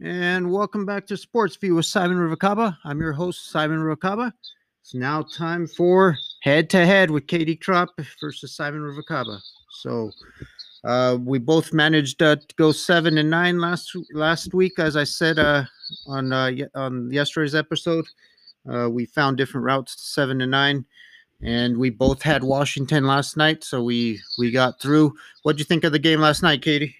and 0.00 0.50
welcome 0.50 0.84
back 0.84 1.06
to 1.06 1.16
Sports 1.16 1.56
View 1.56 1.74
with 1.74 1.86
Simon 1.86 2.18
Ruvalcaba. 2.18 2.76
I'm 2.84 3.00
your 3.00 3.12
host, 3.12 3.50
Simon 3.50 3.78
Ruvalcaba. 3.78 4.32
It's 4.82 4.94
now 4.94 5.22
time 5.22 5.66
for 5.66 6.16
head 6.42 6.68
to 6.70 6.84
head 6.84 7.10
with 7.10 7.26
Katie 7.26 7.56
Tropp 7.56 7.88
versus 8.20 8.54
Simon 8.54 8.80
Ruvalcaba. 8.80 9.40
So 9.70 10.10
uh, 10.84 11.18
we 11.20 11.38
both 11.38 11.72
managed 11.72 12.22
uh, 12.22 12.36
to 12.36 12.54
go 12.56 12.72
seven 12.72 13.18
and 13.18 13.30
nine 13.30 13.58
last 13.58 13.96
last 14.12 14.52
week, 14.52 14.78
as 14.78 14.96
I 14.96 15.04
said 15.04 15.38
uh, 15.38 15.64
on 16.06 16.32
uh, 16.32 16.52
on 16.74 17.10
yesterday's 17.10 17.54
episode. 17.54 18.06
Uh, 18.70 18.88
we 18.90 19.06
found 19.06 19.36
different 19.36 19.64
routes 19.64 19.96
to 19.96 20.02
seven 20.02 20.40
and 20.42 20.50
nine, 20.50 20.84
and 21.42 21.76
we 21.78 21.88
both 21.88 22.20
had 22.20 22.44
Washington 22.44 23.06
last 23.06 23.36
night, 23.36 23.64
so 23.64 23.82
we 23.82 24.20
we 24.38 24.50
got 24.50 24.80
through. 24.80 25.14
What 25.42 25.56
do 25.56 25.60
you 25.60 25.64
think 25.64 25.84
of 25.84 25.92
the 25.92 25.98
game 25.98 26.20
last 26.20 26.42
night, 26.42 26.62
Katie? 26.62 26.94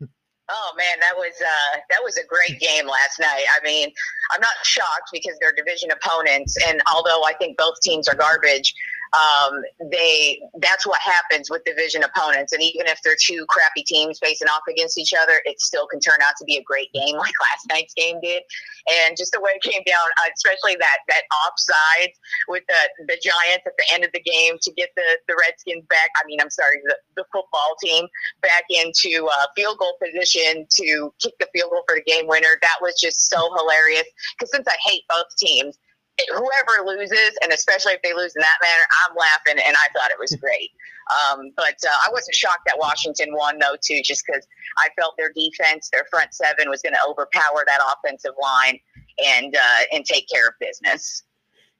Oh 0.50 0.72
man, 0.78 0.98
that 1.00 1.12
was 1.14 1.34
uh, 1.42 1.78
that 1.90 2.02
was 2.02 2.16
a 2.16 2.24
great 2.24 2.58
game 2.58 2.86
last 2.86 3.20
night. 3.20 3.44
I 3.54 3.62
mean, 3.64 3.90
I'm 4.32 4.40
not 4.40 4.54
shocked 4.64 5.10
because 5.12 5.36
they're 5.40 5.52
division 5.52 5.90
opponents, 5.90 6.56
and 6.66 6.80
although 6.92 7.22
I 7.24 7.34
think 7.34 7.58
both 7.58 7.78
teams 7.82 8.08
are 8.08 8.14
garbage, 8.14 8.72
um, 9.14 9.62
they 9.90 10.40
that's 10.60 10.86
what 10.86 11.00
happens 11.00 11.50
with 11.50 11.64
division 11.64 12.02
opponents. 12.04 12.52
And 12.52 12.62
even 12.62 12.86
if 12.86 13.00
they're 13.02 13.16
two 13.20 13.46
crappy 13.48 13.82
teams 13.82 14.18
facing 14.18 14.48
off 14.48 14.62
against 14.68 14.98
each 14.98 15.14
other, 15.14 15.40
it 15.44 15.60
still 15.60 15.86
can 15.86 16.00
turn 16.00 16.18
out 16.22 16.34
to 16.38 16.44
be 16.44 16.56
a 16.56 16.62
great 16.62 16.92
game, 16.92 17.16
like 17.16 17.32
last 17.40 17.66
night's 17.70 17.94
game 17.94 18.20
did. 18.20 18.42
And 19.06 19.16
just 19.16 19.32
the 19.32 19.40
way 19.40 19.52
it 19.54 19.62
came 19.62 19.82
down, 19.86 20.06
uh, 20.24 20.30
especially 20.34 20.76
that 20.76 20.98
that 21.08 21.22
offside 21.46 22.12
with 22.48 22.64
the 22.68 23.04
the 23.06 23.18
Giants 23.20 23.64
at 23.66 23.76
the 23.78 23.86
end 23.92 24.04
of 24.04 24.12
the 24.12 24.20
game 24.20 24.58
to 24.60 24.72
get 24.72 24.90
the 24.96 25.18
the 25.28 25.36
Redskins 25.40 25.84
back. 25.88 26.10
I 26.16 26.26
mean, 26.26 26.40
I'm 26.40 26.50
sorry, 26.50 26.80
the, 26.84 26.96
the 27.16 27.24
football 27.32 27.76
team 27.82 28.06
back 28.42 28.64
into 28.68 29.26
uh, 29.26 29.46
field 29.56 29.78
goal 29.78 29.96
position 30.02 30.66
to 30.70 31.12
kick 31.18 31.34
the 31.40 31.48
field 31.52 31.70
goal 31.70 31.84
for 31.88 31.96
the 31.96 32.04
game 32.04 32.26
winner. 32.26 32.58
That 32.60 32.78
was 32.80 32.94
just 33.00 33.28
so 33.28 33.54
hilarious. 33.56 34.06
Because 34.36 34.52
since 34.52 34.66
I 34.68 34.76
hate 34.84 35.02
both 35.08 35.26
teams 35.38 35.78
whoever 36.28 36.86
loses, 36.86 37.36
and 37.42 37.52
especially 37.52 37.92
if 37.92 38.02
they 38.02 38.12
lose 38.12 38.34
in 38.34 38.42
that 38.42 38.58
manner, 38.62 38.84
I'm 39.04 39.16
laughing, 39.16 39.62
and 39.64 39.76
I 39.76 39.88
thought 39.96 40.10
it 40.10 40.18
was 40.18 40.34
great. 40.40 40.70
Um, 41.08 41.50
but 41.56 41.76
uh, 41.84 41.94
I 42.06 42.10
wasn't 42.10 42.34
shocked 42.34 42.62
that 42.66 42.78
Washington 42.78 43.28
won, 43.32 43.58
though, 43.58 43.76
too, 43.82 44.00
just 44.04 44.24
because 44.26 44.46
I 44.78 44.88
felt 44.98 45.14
their 45.16 45.32
defense, 45.32 45.88
their 45.92 46.06
front 46.10 46.34
seven, 46.34 46.68
was 46.68 46.82
going 46.82 46.94
to 46.94 47.00
overpower 47.08 47.64
that 47.66 47.80
offensive 47.94 48.34
line 48.40 48.78
and 49.24 49.54
uh, 49.54 49.82
and 49.92 50.04
take 50.04 50.28
care 50.28 50.48
of 50.48 50.54
business. 50.60 51.22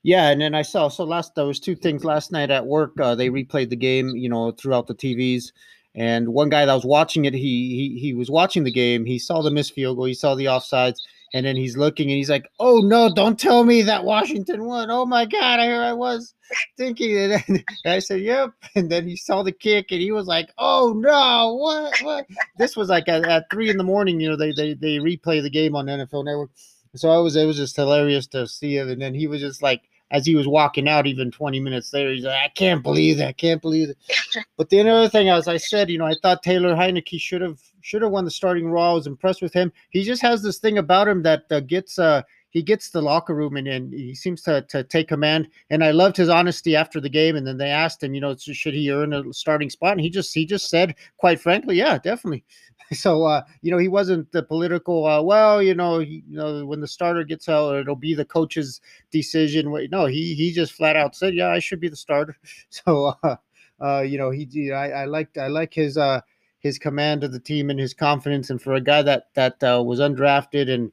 Yeah, 0.02 0.30
and 0.30 0.40
then 0.40 0.54
I 0.54 0.62
saw 0.62 0.88
so 0.88 1.04
last 1.04 1.34
there 1.34 1.44
was 1.44 1.60
two 1.60 1.74
things 1.74 2.04
last 2.04 2.32
night 2.32 2.50
at 2.50 2.66
work. 2.66 2.98
Uh, 3.00 3.14
they 3.14 3.28
replayed 3.28 3.70
the 3.70 3.76
game, 3.76 4.10
you 4.10 4.28
know, 4.28 4.52
throughout 4.52 4.86
the 4.86 4.94
TVs. 4.94 5.52
And 5.94 6.28
one 6.28 6.48
guy 6.48 6.64
that 6.64 6.74
was 6.74 6.84
watching 6.84 7.24
it, 7.24 7.34
he 7.34 7.40
he 7.40 7.98
he 7.98 8.14
was 8.14 8.30
watching 8.30 8.64
the 8.64 8.70
game. 8.70 9.04
He 9.04 9.18
saw 9.18 9.42
the 9.42 9.50
missed 9.50 9.74
field 9.74 9.96
goal. 9.96 10.06
He 10.06 10.14
saw 10.14 10.34
the 10.34 10.44
offsides 10.44 11.00
and 11.34 11.44
then 11.44 11.56
he's 11.56 11.76
looking 11.76 12.08
and 12.08 12.16
he's 12.16 12.30
like, 12.30 12.48
"Oh 12.58 12.78
no, 12.78 13.12
don't 13.12 13.38
tell 13.38 13.64
me 13.64 13.82
that 13.82 14.04
Washington 14.04 14.64
won! 14.64 14.90
Oh 14.90 15.04
my 15.06 15.24
God, 15.26 15.60
here 15.60 15.82
I 15.82 15.92
was 15.92 16.34
thinking." 16.76 17.16
And, 17.16 17.32
then, 17.32 17.64
I 17.86 17.98
said, 17.98 18.20
"Yep." 18.20 18.52
And 18.74 18.90
then 18.90 19.06
he 19.06 19.16
saw 19.16 19.42
the 19.42 19.52
kick 19.52 19.92
and 19.92 20.00
he 20.00 20.12
was 20.12 20.26
like, 20.26 20.50
"Oh 20.58 20.94
no, 20.96 21.54
what? 21.54 21.98
What?" 22.00 22.26
this 22.58 22.76
was 22.76 22.88
like 22.88 23.08
at, 23.08 23.26
at 23.26 23.44
three 23.50 23.70
in 23.70 23.76
the 23.76 23.84
morning. 23.84 24.20
You 24.20 24.30
know, 24.30 24.36
they 24.36 24.52
they 24.52 24.74
they 24.74 24.96
replay 24.96 25.42
the 25.42 25.50
game 25.50 25.76
on 25.76 25.86
NFL 25.86 26.24
Network. 26.24 26.50
So 26.94 27.10
I 27.10 27.18
was 27.18 27.36
it 27.36 27.44
was 27.44 27.56
just 27.56 27.76
hilarious 27.76 28.26
to 28.28 28.46
see 28.46 28.76
it. 28.76 28.88
And 28.88 29.00
then 29.00 29.14
he 29.14 29.26
was 29.26 29.40
just 29.40 29.62
like, 29.62 29.82
as 30.10 30.24
he 30.26 30.34
was 30.34 30.48
walking 30.48 30.88
out, 30.88 31.06
even 31.06 31.30
20 31.30 31.60
minutes 31.60 31.92
later, 31.92 32.12
he's 32.12 32.24
like, 32.24 32.40
I 32.42 32.48
can't 32.48 32.82
believe 32.82 33.18
that. 33.18 33.28
I 33.28 33.32
can't 33.32 33.60
believe 33.60 33.90
it. 33.90 33.98
But 34.56 34.70
the 34.70 34.80
other 34.80 35.08
thing, 35.08 35.28
as 35.28 35.48
I 35.48 35.56
said, 35.56 35.90
you 35.90 35.98
know, 35.98 36.06
I 36.06 36.14
thought 36.22 36.42
Taylor 36.42 36.74
Heinicke 36.74 37.20
should 37.20 37.40
have 37.40 37.60
should 37.80 38.02
have 38.02 38.10
won 38.10 38.24
the 38.24 38.30
starting 38.30 38.68
role. 38.68 38.90
I 38.90 38.92
was 38.92 39.06
impressed 39.06 39.40
with 39.40 39.52
him. 39.52 39.72
He 39.90 40.02
just 40.02 40.20
has 40.22 40.42
this 40.42 40.58
thing 40.58 40.78
about 40.78 41.08
him 41.08 41.22
that 41.22 41.44
uh, 41.50 41.60
gets 41.60 41.98
uh, 41.98 42.22
he 42.50 42.62
gets 42.62 42.90
the 42.90 43.02
locker 43.02 43.34
room 43.34 43.56
and, 43.56 43.68
and 43.68 43.92
he 43.92 44.14
seems 44.14 44.42
to, 44.42 44.62
to 44.68 44.82
take 44.84 45.08
command. 45.08 45.48
And 45.70 45.84
I 45.84 45.90
loved 45.90 46.16
his 46.16 46.28
honesty 46.28 46.74
after 46.76 47.00
the 47.00 47.08
game. 47.08 47.36
And 47.36 47.46
then 47.46 47.58
they 47.58 47.70
asked 47.70 48.02
him, 48.02 48.14
you 48.14 48.20
know, 48.20 48.34
should 48.36 48.74
he 48.74 48.90
earn 48.90 49.12
a 49.12 49.32
starting 49.32 49.70
spot? 49.70 49.92
And 49.92 50.00
he 50.00 50.10
just 50.10 50.34
he 50.34 50.46
just 50.46 50.68
said, 50.70 50.94
quite 51.18 51.40
frankly, 51.40 51.76
yeah, 51.76 51.98
definitely. 51.98 52.44
So 52.90 53.24
uh, 53.24 53.42
you 53.60 53.70
know, 53.70 53.76
he 53.76 53.88
wasn't 53.88 54.32
the 54.32 54.42
political. 54.42 55.04
Uh, 55.04 55.20
well, 55.20 55.62
you 55.62 55.74
know, 55.74 55.98
he, 55.98 56.22
you 56.26 56.38
know, 56.38 56.64
when 56.64 56.80
the 56.80 56.88
starter 56.88 57.22
gets 57.22 57.46
out, 57.46 57.74
it'll 57.74 57.94
be 57.94 58.14
the 58.14 58.24
coach's 58.24 58.80
decision. 59.10 59.70
No, 59.90 60.06
he 60.06 60.32
he 60.34 60.52
just 60.52 60.72
flat 60.72 60.96
out 60.96 61.14
said, 61.14 61.34
yeah, 61.34 61.50
I 61.50 61.58
should 61.58 61.80
be 61.80 61.90
the 61.90 61.96
starter. 61.96 62.38
So 62.70 63.12
uh, 63.22 63.36
uh, 63.78 64.00
you 64.00 64.16
know, 64.16 64.30
he 64.30 64.72
I, 64.72 65.02
I 65.02 65.04
liked 65.04 65.36
I 65.36 65.48
like 65.48 65.74
his 65.74 65.98
uh 65.98 66.22
his 66.60 66.78
command 66.78 67.24
of 67.24 67.32
the 67.32 67.40
team 67.40 67.70
and 67.70 67.78
his 67.78 67.94
confidence. 67.94 68.50
And 68.50 68.60
for 68.60 68.74
a 68.74 68.80
guy 68.80 69.02
that 69.02 69.28
that 69.34 69.62
uh, 69.62 69.82
was 69.84 70.00
undrafted 70.00 70.70
and 70.72 70.90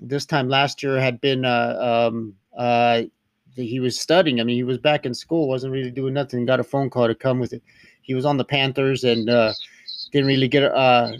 this 0.00 0.26
time 0.26 0.48
last 0.48 0.82
year 0.82 0.98
had 1.00 1.20
been 1.20 1.44
uh, 1.44 2.08
um, 2.10 2.34
uh, 2.56 3.02
he 3.54 3.80
was 3.80 3.98
studying. 3.98 4.40
I 4.40 4.44
mean, 4.44 4.56
he 4.56 4.64
was 4.64 4.78
back 4.78 5.06
in 5.06 5.14
school, 5.14 5.48
wasn't 5.48 5.72
really 5.72 5.90
doing 5.90 6.14
nothing. 6.14 6.44
Got 6.44 6.60
a 6.60 6.64
phone 6.64 6.90
call 6.90 7.06
to 7.06 7.14
come 7.14 7.38
with 7.38 7.52
it. 7.52 7.62
He 8.02 8.14
was 8.14 8.24
on 8.24 8.36
the 8.36 8.44
Panthers 8.44 9.04
and 9.04 9.30
uh, 9.30 9.52
didn't 10.12 10.26
really 10.26 10.48
get 10.48 10.64
uh, 10.64 11.12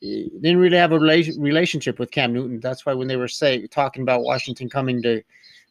didn't 0.00 0.58
really 0.58 0.76
have 0.76 0.92
a 0.92 0.98
relationship 0.98 1.98
with 1.98 2.10
Cam 2.10 2.32
Newton. 2.32 2.60
That's 2.60 2.86
why 2.86 2.94
when 2.94 3.08
they 3.08 3.16
were 3.16 3.28
say 3.28 3.66
talking 3.66 4.02
about 4.02 4.22
Washington 4.22 4.68
coming 4.68 5.02
to, 5.02 5.22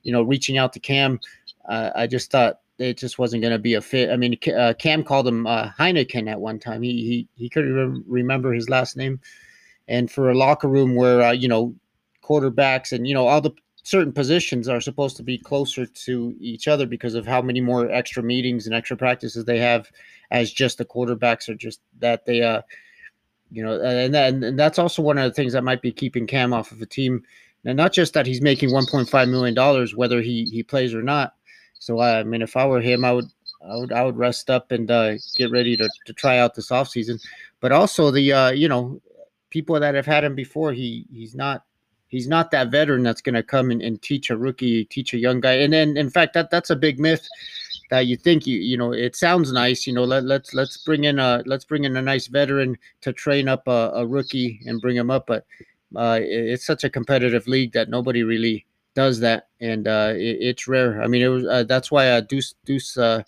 you 0.04 0.12
know, 0.12 0.22
reaching 0.22 0.58
out 0.58 0.74
to 0.74 0.80
Cam, 0.80 1.20
uh, 1.68 1.92
I 1.96 2.08
just 2.08 2.32
thought 2.32 2.60
it 2.78 2.98
just 2.98 3.20
wasn't 3.20 3.42
going 3.42 3.54
to 3.54 3.60
be 3.60 3.76
a 3.76 3.82
fit. 3.82 4.10
I 4.10 4.18
mean, 4.18 4.38
uh, 4.56 4.74
Cam 4.78 5.04
called 5.04 5.28
him 5.28 5.48
uh, 5.48 5.70
Heineken 5.78 6.30
at 6.30 6.40
one 6.40 6.60
time. 6.60 6.82
He 6.82 6.92
he 6.92 7.28
he 7.36 7.50
couldn't 7.50 8.04
remember 8.08 8.54
his 8.54 8.70
last 8.70 8.98
name. 8.98 9.20
And 9.88 10.10
for 10.10 10.30
a 10.30 10.38
locker 10.38 10.68
room 10.68 10.96
where 10.96 11.22
uh, 11.22 11.32
you 11.32 11.48
know 11.48 11.74
quarterbacks 12.24 12.92
and 12.92 13.08
you 13.08 13.14
know 13.14 13.28
all 13.28 13.42
the 13.42 13.52
certain 13.84 14.14
positions 14.14 14.70
are 14.70 14.80
supposed 14.80 15.18
to 15.18 15.24
be 15.24 15.38
closer 15.38 15.86
to 15.86 16.36
each 16.40 16.68
other 16.68 16.86
because 16.86 17.16
of 17.16 17.26
how 17.26 17.42
many 17.42 17.60
more 17.60 17.90
extra 17.90 18.22
meetings 18.22 18.68
and 18.68 18.76
extra 18.76 18.96
practices 18.96 19.44
they 19.46 19.58
have 19.58 19.90
as 20.30 20.52
just 20.52 20.78
the 20.78 20.86
quarterbacks 20.86 21.50
are 21.50 21.56
just 21.56 21.82
that 22.00 22.26
they 22.26 22.44
uh 22.44 22.62
you 23.50 23.64
know 23.64 23.82
and, 23.82 24.16
and, 24.16 24.44
and 24.44 24.60
that's 24.60 24.80
also 24.80 25.02
one 25.02 25.18
of 25.18 25.24
the 25.24 25.34
things 25.34 25.54
that 25.54 25.64
might 25.64 25.82
be 25.82 25.92
keeping 25.92 26.28
Cam 26.28 26.54
off 26.54 26.72
of 26.72 26.80
the 26.80 26.86
team. 26.86 27.24
And 27.64 27.78
not 27.78 27.94
just 27.94 28.16
that 28.16 28.26
he's 28.26 28.42
making 28.42 28.70
1.5 28.70 29.30
million 29.30 29.54
dollars 29.54 29.96
whether 29.96 30.22
he 30.22 30.46
he 30.46 30.64
plays 30.64 30.96
or 30.96 31.04
not, 31.04 31.36
so 31.82 32.00
I 32.00 32.24
mean, 32.24 32.44
if 32.44 32.56
I 32.56 32.66
were 32.68 32.80
him, 32.80 33.04
I 33.04 33.12
would 33.12 33.26
I 33.68 33.76
would 33.76 33.92
I 33.92 34.04
would 34.04 34.16
rest 34.16 34.52
up 34.52 34.72
and 34.72 34.90
uh, 34.90 35.14
get 35.36 35.50
ready 35.50 35.76
to, 35.78 35.90
to 36.06 36.14
try 36.14 36.38
out 36.38 36.54
this 36.54 36.70
offseason. 36.70 37.20
But 37.60 37.72
also 37.72 38.12
the 38.12 38.32
uh, 38.32 38.52
you 38.52 38.70
know 38.70 39.02
people 39.50 39.80
that 39.80 39.96
have 39.96 40.06
had 40.06 40.24
him 40.24 40.36
before, 40.36 40.74
he 40.74 41.08
he's 41.12 41.34
not 41.34 41.66
he's 42.12 42.28
not 42.28 42.52
that 42.52 42.70
veteran 42.70 43.02
that's 43.02 43.22
going 43.22 43.36
to 43.36 43.42
come 43.44 43.72
and, 43.72 43.82
and 43.82 44.02
teach 44.02 44.30
a 44.30 44.38
rookie, 44.38 44.86
teach 44.86 45.14
a 45.14 45.18
young 45.18 45.42
guy. 45.42 45.54
And 45.54 45.74
then 45.74 45.98
in 45.98 46.12
fact 46.12 46.34
that 46.36 46.52
that's 46.52 46.70
a 46.70 46.76
big 46.76 47.00
myth 47.00 47.28
that 47.90 48.08
you 48.08 48.16
think 48.16 48.48
you 48.48 48.58
you 48.58 48.78
know 48.78 48.94
it 48.94 49.18
sounds 49.18 49.52
nice 49.52 49.86
you 49.86 49.92
know 49.92 50.06
let, 50.06 50.24
let's 50.24 50.54
let's 50.54 50.78
bring 50.78 51.04
in 51.04 51.20
a 51.20 51.44
let's 51.46 51.66
bring 51.66 51.84
in 51.84 51.98
a 51.98 52.02
nice 52.02 52.28
veteran 52.28 52.78
to 53.02 53.12
train 53.12 53.50
up 53.50 53.68
a, 53.68 53.92
a 53.96 54.08
rookie 54.08 54.62
and 54.66 54.80
bring 54.80 54.96
him 54.96 55.12
up 55.12 55.28
but 55.28 55.46
uh, 55.96 56.20
it's 56.22 56.66
such 56.66 56.84
a 56.84 56.90
competitive 56.90 57.48
league 57.48 57.74
that 57.74 57.90
nobody 57.90 58.24
really 58.24 58.66
does 58.96 59.20
that, 59.20 59.48
and 59.60 59.88
uh, 59.88 60.14
it, 60.16 60.38
it's 60.40 60.68
rare. 60.68 61.02
I 61.02 61.08
mean, 61.08 61.22
it 61.22 61.28
was 61.28 61.46
uh, 61.46 61.64
that's 61.64 61.92
why 61.92 62.10
uh, 62.10 62.22
Deuce 62.22 62.56
Deuce 62.66 62.98
uh, 62.98 63.24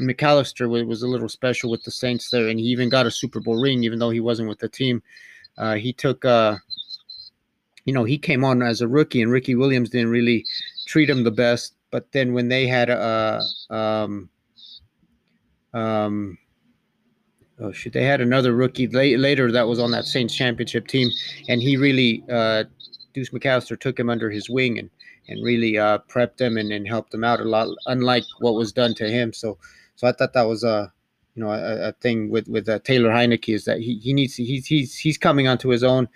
McAllister 0.00 0.68
was, 0.68 0.84
was, 0.84 1.02
a 1.02 1.08
little 1.08 1.28
special 1.28 1.70
with 1.70 1.82
the 1.84 1.90
Saints 1.90 2.30
there, 2.30 2.48
and 2.48 2.58
he 2.58 2.66
even 2.66 2.88
got 2.88 3.06
a 3.06 3.10
Super 3.10 3.40
Bowl 3.40 3.60
ring, 3.60 3.84
even 3.84 3.98
though 3.98 4.10
he 4.10 4.20
wasn't 4.20 4.48
with 4.48 4.58
the 4.58 4.68
team. 4.68 5.02
Uh, 5.58 5.74
he 5.74 5.92
took, 5.92 6.24
you 7.84 7.92
know, 7.92 8.04
he 8.04 8.18
came 8.18 8.44
on 8.44 8.62
as 8.62 8.80
a 8.80 8.88
rookie, 8.88 9.22
and 9.22 9.30
Ricky 9.30 9.54
Williams 9.54 9.90
didn't 9.90 10.10
really 10.10 10.44
treat 10.86 11.10
him 11.10 11.24
the 11.24 11.30
best. 11.30 11.74
But 11.90 12.10
then 12.12 12.32
when 12.32 12.48
they 12.48 12.66
had 12.66 12.88
a, 12.88 13.42
uh, 13.70 13.74
um, 13.74 14.30
um, 15.74 16.38
oh 17.60 17.72
shit, 17.72 17.92
they 17.92 18.04
had 18.04 18.20
another 18.20 18.54
rookie 18.54 18.86
late, 18.86 19.18
later 19.18 19.52
that 19.52 19.68
was 19.68 19.78
on 19.78 19.90
that 19.90 20.06
Saints 20.06 20.34
championship 20.34 20.86
team, 20.86 21.10
and 21.48 21.60
he 21.60 21.76
really, 21.76 22.24
uh, 22.30 22.64
Deuce 23.12 23.30
McAllister 23.30 23.78
took 23.78 23.98
him 23.98 24.08
under 24.08 24.30
his 24.30 24.48
wing 24.48 24.78
and 24.78 24.90
and 25.28 25.44
really 25.44 25.78
uh, 25.78 25.98
prepped 26.08 26.40
him 26.40 26.56
and, 26.56 26.72
and 26.72 26.86
helped 26.86 27.14
him 27.14 27.24
out 27.24 27.40
a 27.40 27.44
lot, 27.44 27.68
unlike 27.86 28.24
what 28.40 28.54
was 28.54 28.72
done 28.72 28.94
to 28.94 29.08
him. 29.08 29.32
So, 29.32 29.56
so 29.94 30.08
I 30.08 30.12
thought 30.12 30.32
that 30.32 30.42
was 30.48 30.64
a 30.64 30.92
you 31.34 31.42
know 31.42 31.50
a, 31.50 31.88
a 31.88 31.92
thing 31.92 32.30
with 32.30 32.48
with 32.48 32.68
uh, 32.68 32.78
Taylor 32.80 33.10
Heinicke 33.10 33.54
is 33.54 33.64
that 33.64 33.78
he, 33.78 33.98
he 33.98 34.12
needs 34.12 34.34
he's 34.36 34.66
he's 34.66 34.96
he's 34.96 35.18
coming 35.18 35.48
onto 35.48 35.68
his 35.68 35.84
own, 35.84 36.08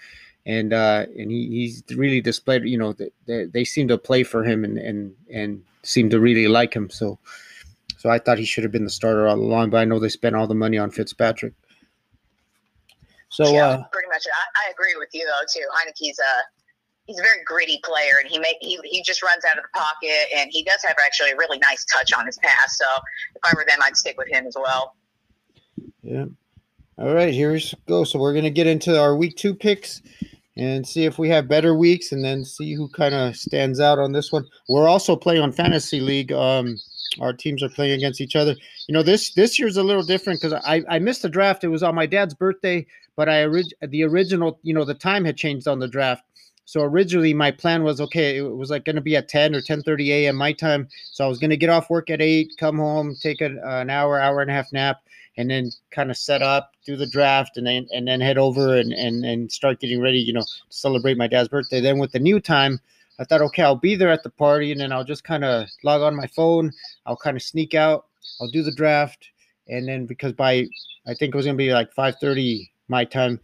and 0.46 0.72
uh, 0.72 1.04
and 1.18 1.30
he, 1.30 1.48
he's 1.48 1.82
really 1.94 2.20
displayed 2.20 2.64
you 2.64 2.78
know 2.78 2.94
they, 3.26 3.44
they 3.44 3.64
seem 3.64 3.88
to 3.88 3.98
play 3.98 4.22
for 4.22 4.44
him 4.44 4.64
and 4.64 4.78
and 4.78 5.14
and 5.30 5.62
seem 5.82 6.10
to 6.10 6.20
really 6.20 6.48
like 6.48 6.74
him. 6.74 6.88
So, 6.88 7.18
so 7.98 8.10
I 8.10 8.18
thought 8.18 8.38
he 8.38 8.44
should 8.44 8.64
have 8.64 8.72
been 8.72 8.84
the 8.84 8.90
starter 8.90 9.26
all 9.26 9.36
along, 9.36 9.70
but 9.70 9.78
I 9.78 9.84
know 9.84 9.98
they 9.98 10.08
spent 10.08 10.36
all 10.36 10.46
the 10.46 10.54
money 10.54 10.78
on 10.78 10.90
Fitzpatrick. 10.90 11.54
So 13.28 13.52
yeah, 13.52 13.66
uh, 13.66 13.84
pretty 13.92 14.08
much, 14.08 14.24
I, 14.26 14.68
I, 14.68 14.70
agree 14.70 14.94
with 14.96 15.10
you 15.12 15.26
though 15.26 15.44
too. 15.52 15.66
Heinicke's 15.74 16.18
a 16.18 16.32
he's 17.06 17.18
a 17.18 17.22
very 17.22 17.42
gritty 17.44 17.80
player, 17.84 18.14
and 18.20 18.30
he 18.30 18.38
make 18.38 18.56
he 18.60 18.78
he 18.84 19.02
just 19.02 19.22
runs 19.22 19.44
out 19.44 19.58
of 19.58 19.64
the 19.64 19.78
pocket, 19.78 20.28
and 20.34 20.48
he 20.50 20.62
does 20.62 20.82
have 20.84 20.96
actually 21.04 21.32
a 21.32 21.36
really 21.36 21.58
nice 21.58 21.84
touch 21.84 22.12
on 22.12 22.24
his 22.24 22.38
pass. 22.38 22.78
So 22.78 22.86
if 23.34 23.42
I 23.44 23.52
were 23.54 23.64
them, 23.66 23.78
I'd 23.82 23.96
stick 23.96 24.16
with 24.16 24.28
him 24.28 24.46
as 24.46 24.56
well. 24.56 24.94
Yeah. 26.02 26.26
All 26.98 27.12
right, 27.12 27.34
here's 27.34 27.74
go. 27.86 28.04
So 28.04 28.18
we're 28.18 28.32
gonna 28.32 28.48
get 28.48 28.66
into 28.66 28.98
our 28.98 29.14
week 29.14 29.36
two 29.36 29.54
picks, 29.54 30.00
and 30.56 30.86
see 30.86 31.04
if 31.04 31.18
we 31.18 31.28
have 31.28 31.48
better 31.48 31.74
weeks, 31.74 32.12
and 32.12 32.24
then 32.24 32.44
see 32.44 32.74
who 32.74 32.88
kind 32.88 33.14
of 33.14 33.36
stands 33.36 33.80
out 33.80 33.98
on 33.98 34.12
this 34.12 34.32
one. 34.32 34.46
We're 34.68 34.88
also 34.88 35.16
playing 35.16 35.42
on 35.42 35.52
fantasy 35.52 36.00
league. 36.00 36.32
Um, 36.32 36.78
our 37.20 37.32
teams 37.32 37.62
are 37.62 37.68
playing 37.68 37.92
against 37.92 38.20
each 38.20 38.36
other. 38.36 38.54
You 38.88 38.92
know, 38.94 39.02
this 39.02 39.32
this 39.34 39.58
year's 39.58 39.76
a 39.76 39.82
little 39.82 40.02
different 40.02 40.40
because 40.40 40.60
I 40.66 40.82
I 40.88 40.98
missed 40.98 41.22
the 41.22 41.28
draft. 41.28 41.64
It 41.64 41.68
was 41.68 41.82
on 41.82 41.94
my 41.94 42.06
dad's 42.06 42.34
birthday, 42.34 42.86
but 43.16 43.28
I 43.28 43.44
orig- 43.44 43.74
the 43.80 44.04
original, 44.04 44.58
you 44.62 44.74
know, 44.74 44.84
the 44.84 44.94
time 44.94 45.24
had 45.24 45.36
changed 45.36 45.68
on 45.68 45.78
the 45.78 45.88
draft. 45.88 46.24
So 46.66 46.82
originally 46.82 47.32
my 47.32 47.52
plan 47.52 47.84
was 47.84 48.00
okay, 48.00 48.38
it 48.38 48.42
was 48.42 48.70
like 48.70 48.84
going 48.84 48.96
to 48.96 49.02
be 49.02 49.14
at 49.14 49.28
10 49.28 49.54
or 49.54 49.60
10:30 49.60 50.08
a.m. 50.08 50.36
my 50.36 50.52
time. 50.52 50.88
So 51.12 51.24
I 51.24 51.28
was 51.28 51.38
going 51.38 51.50
to 51.50 51.56
get 51.56 51.70
off 51.70 51.90
work 51.90 52.10
at 52.10 52.20
8, 52.20 52.50
come 52.58 52.78
home, 52.78 53.14
take 53.20 53.40
an, 53.40 53.60
an 53.64 53.88
hour, 53.88 54.20
hour 54.20 54.40
and 54.40 54.50
a 54.50 54.54
half 54.54 54.72
nap 54.72 55.00
and 55.36 55.50
then 55.50 55.70
kind 55.90 56.10
of 56.10 56.16
set 56.16 56.42
up, 56.42 56.72
do 56.84 56.96
the 56.96 57.06
draft 57.06 57.56
and 57.56 57.66
then 57.66 57.86
and 57.92 58.08
then 58.08 58.20
head 58.20 58.38
over 58.38 58.76
and 58.76 58.92
and 58.92 59.24
and 59.24 59.52
start 59.52 59.80
getting 59.80 60.00
ready, 60.00 60.18
you 60.18 60.32
know, 60.32 60.42
to 60.42 60.62
celebrate 60.70 61.16
my 61.16 61.26
dad's 61.26 61.48
birthday. 61.48 61.80
Then 61.80 61.98
with 61.98 62.12
the 62.12 62.18
new 62.18 62.40
time, 62.40 62.80
I 63.18 63.24
thought, 63.24 63.42
okay, 63.42 63.62
I'll 63.62 63.76
be 63.76 63.96
there 63.96 64.10
at 64.10 64.22
the 64.22 64.30
party 64.30 64.72
and 64.72 64.80
then 64.80 64.92
I'll 64.92 65.04
just 65.04 65.24
kind 65.24 65.44
of 65.44 65.68
log 65.82 66.02
on 66.02 66.16
my 66.16 66.26
phone. 66.26 66.72
I'll 67.06 67.16
kind 67.16 67.36
of 67.36 67.42
sneak 67.42 67.74
out. 67.74 68.06
I'll 68.40 68.50
do 68.50 68.62
the 68.62 68.74
draft. 68.74 69.30
And 69.68 69.88
then 69.88 70.06
because 70.06 70.32
by, 70.32 70.66
I 71.06 71.14
think 71.14 71.34
it 71.34 71.36
was 71.36 71.46
to 71.46 71.54
be 71.54 71.72
like 71.72 71.94
5.30 71.94 72.68
my 72.88 73.04
time. 73.04 73.40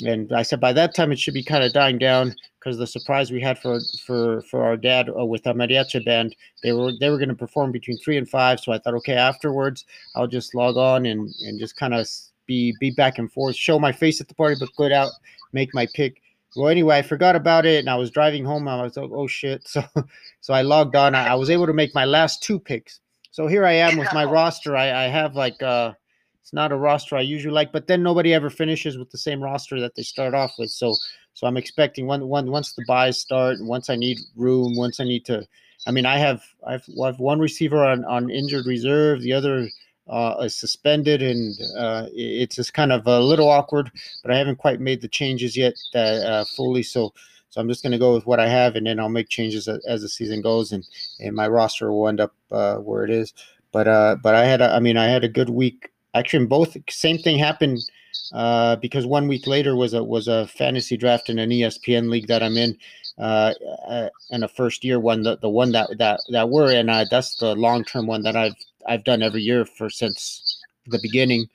And 0.00 0.32
I 0.32 0.42
said 0.42 0.60
by 0.60 0.72
that 0.72 0.94
time 0.94 1.12
it 1.12 1.18
should 1.18 1.34
be 1.34 1.44
kind 1.44 1.62
of 1.64 1.72
dying 1.72 1.98
down 1.98 2.34
because 2.58 2.78
the 2.78 2.86
surprise 2.86 3.30
we 3.30 3.40
had 3.40 3.58
for 3.58 3.78
for 4.04 4.42
for 4.42 4.64
our 4.64 4.76
dad 4.76 5.08
uh, 5.08 5.24
with 5.24 5.46
our 5.46 5.54
mariachi 5.54 6.04
band, 6.04 6.34
they 6.62 6.72
were 6.72 6.92
they 6.98 7.10
were 7.10 7.18
going 7.18 7.28
to 7.28 7.34
perform 7.34 7.72
between 7.72 7.98
three 7.98 8.16
and 8.16 8.28
five. 8.28 8.60
So 8.60 8.72
I 8.72 8.78
thought, 8.78 8.94
okay, 8.94 9.14
afterwards 9.14 9.84
I'll 10.14 10.26
just 10.26 10.54
log 10.54 10.76
on 10.76 11.06
and 11.06 11.32
and 11.46 11.58
just 11.58 11.76
kind 11.76 11.94
of 11.94 12.08
be 12.46 12.74
be 12.80 12.90
back 12.90 13.18
and 13.18 13.30
forth, 13.30 13.56
show 13.56 13.78
my 13.78 13.92
face 13.92 14.20
at 14.20 14.28
the 14.28 14.34
party, 14.34 14.56
but 14.58 14.74
go 14.76 14.92
out, 14.92 15.10
make 15.52 15.74
my 15.74 15.86
pick. 15.94 16.20
Well 16.54 16.68
anyway 16.68 16.98
i 16.98 17.02
forgot 17.02 17.34
about 17.34 17.64
it 17.64 17.78
and 17.78 17.88
i 17.88 17.96
was 17.96 18.10
driving 18.10 18.44
home 18.44 18.68
i 18.68 18.82
was 18.82 18.98
like 18.98 19.10
oh 19.10 19.26
shit. 19.26 19.66
So 19.68 19.82
so 20.40 20.54
i 20.54 20.62
logged 20.62 20.96
on. 20.96 21.14
I, 21.14 21.28
I 21.28 21.34
was 21.34 21.50
able 21.50 21.66
to 21.66 21.72
make 21.72 21.94
my 21.94 22.04
last 22.04 22.42
two 22.42 22.58
picks. 22.58 23.00
So 23.30 23.46
here 23.46 23.64
i 23.64 23.72
am 23.72 23.96
with 23.96 24.12
my 24.12 24.24
roster. 24.36 24.76
I, 24.76 25.04
I 25.04 25.08
have 25.08 25.34
like 25.34 25.62
uh 25.62 25.92
it's 26.42 26.52
not 26.52 26.72
a 26.72 26.76
roster 26.76 27.16
i 27.16 27.20
usually 27.20 27.54
like 27.54 27.72
but 27.72 27.86
then 27.86 28.02
nobody 28.02 28.34
ever 28.34 28.50
finishes 28.50 28.98
with 28.98 29.10
the 29.10 29.18
same 29.18 29.42
roster 29.42 29.80
that 29.80 29.94
they 29.94 30.02
start 30.02 30.34
off 30.34 30.52
with 30.58 30.70
so 30.70 30.94
so 31.34 31.46
i'm 31.46 31.56
expecting 31.56 32.06
one 32.06 32.26
one 32.28 32.50
once 32.50 32.74
the 32.74 32.84
buys 32.86 33.18
start 33.18 33.56
once 33.60 33.88
i 33.88 33.96
need 33.96 34.18
room 34.36 34.76
once 34.76 35.00
i 35.00 35.04
need 35.04 35.24
to 35.24 35.46
i 35.86 35.90
mean 35.90 36.04
i 36.04 36.18
have 36.18 36.42
i've, 36.66 36.84
I 37.02 37.06
have 37.06 37.18
one 37.18 37.40
receiver 37.40 37.84
on 37.84 38.04
on 38.04 38.28
injured 38.30 38.66
reserve 38.66 39.22
the 39.22 39.32
other 39.32 39.68
uh, 40.08 40.36
is 40.42 40.56
suspended, 40.56 41.22
and 41.22 41.54
uh, 41.78 42.06
it's 42.12 42.56
just 42.56 42.74
kind 42.74 42.92
of 42.92 43.06
a 43.06 43.20
little 43.20 43.48
awkward. 43.48 43.90
But 44.22 44.32
I 44.32 44.36
haven't 44.36 44.56
quite 44.56 44.80
made 44.80 45.00
the 45.00 45.08
changes 45.08 45.56
yet 45.56 45.74
uh, 45.94 46.44
fully, 46.56 46.82
so 46.82 47.12
so 47.50 47.60
I'm 47.60 47.68
just 47.68 47.82
going 47.82 47.92
to 47.92 47.98
go 47.98 48.14
with 48.14 48.26
what 48.26 48.40
I 48.40 48.48
have, 48.48 48.76
and 48.76 48.86
then 48.86 48.98
I'll 48.98 49.08
make 49.08 49.28
changes 49.28 49.68
as, 49.68 49.84
as 49.86 50.02
the 50.02 50.08
season 50.08 50.42
goes, 50.42 50.72
and 50.72 50.84
and 51.20 51.34
my 51.34 51.48
roster 51.48 51.92
will 51.92 52.08
end 52.08 52.20
up 52.20 52.34
uh, 52.50 52.76
where 52.76 53.04
it 53.04 53.10
is. 53.10 53.32
But 53.72 53.88
uh, 53.88 54.16
but 54.22 54.34
I 54.34 54.44
had 54.44 54.60
a, 54.60 54.74
I 54.74 54.80
mean 54.80 54.96
I 54.96 55.06
had 55.06 55.24
a 55.24 55.28
good 55.28 55.50
week. 55.50 55.91
Actually, 56.14 56.46
both 56.46 56.76
same 56.90 57.18
thing 57.18 57.38
happened 57.38 57.78
uh, 58.32 58.76
because 58.76 59.06
one 59.06 59.28
week 59.28 59.46
later 59.46 59.76
was 59.76 59.94
a 59.94 60.02
was 60.02 60.28
a 60.28 60.46
fantasy 60.46 60.96
draft 60.96 61.30
in 61.30 61.38
an 61.38 61.50
ESPN 61.50 62.10
league 62.10 62.26
that 62.26 62.42
I'm 62.42 62.56
in. 62.56 62.76
Uh, 63.18 63.52
and 64.30 64.44
a 64.44 64.48
first 64.48 64.84
year 64.84 64.98
one, 64.98 65.22
the, 65.22 65.36
the 65.38 65.48
one 65.48 65.72
that 65.72 65.88
that 65.98 66.20
that 66.30 66.48
we're 66.48 66.72
in, 66.72 66.88
uh, 66.88 67.04
that's 67.10 67.36
the 67.36 67.54
long 67.54 67.84
term 67.84 68.06
one 68.06 68.22
that 68.22 68.36
I've 68.36 68.54
I've 68.86 69.04
done 69.04 69.22
every 69.22 69.42
year 69.42 69.64
for 69.64 69.90
since 69.90 70.62
the 70.86 70.98
beginning, 71.02 71.46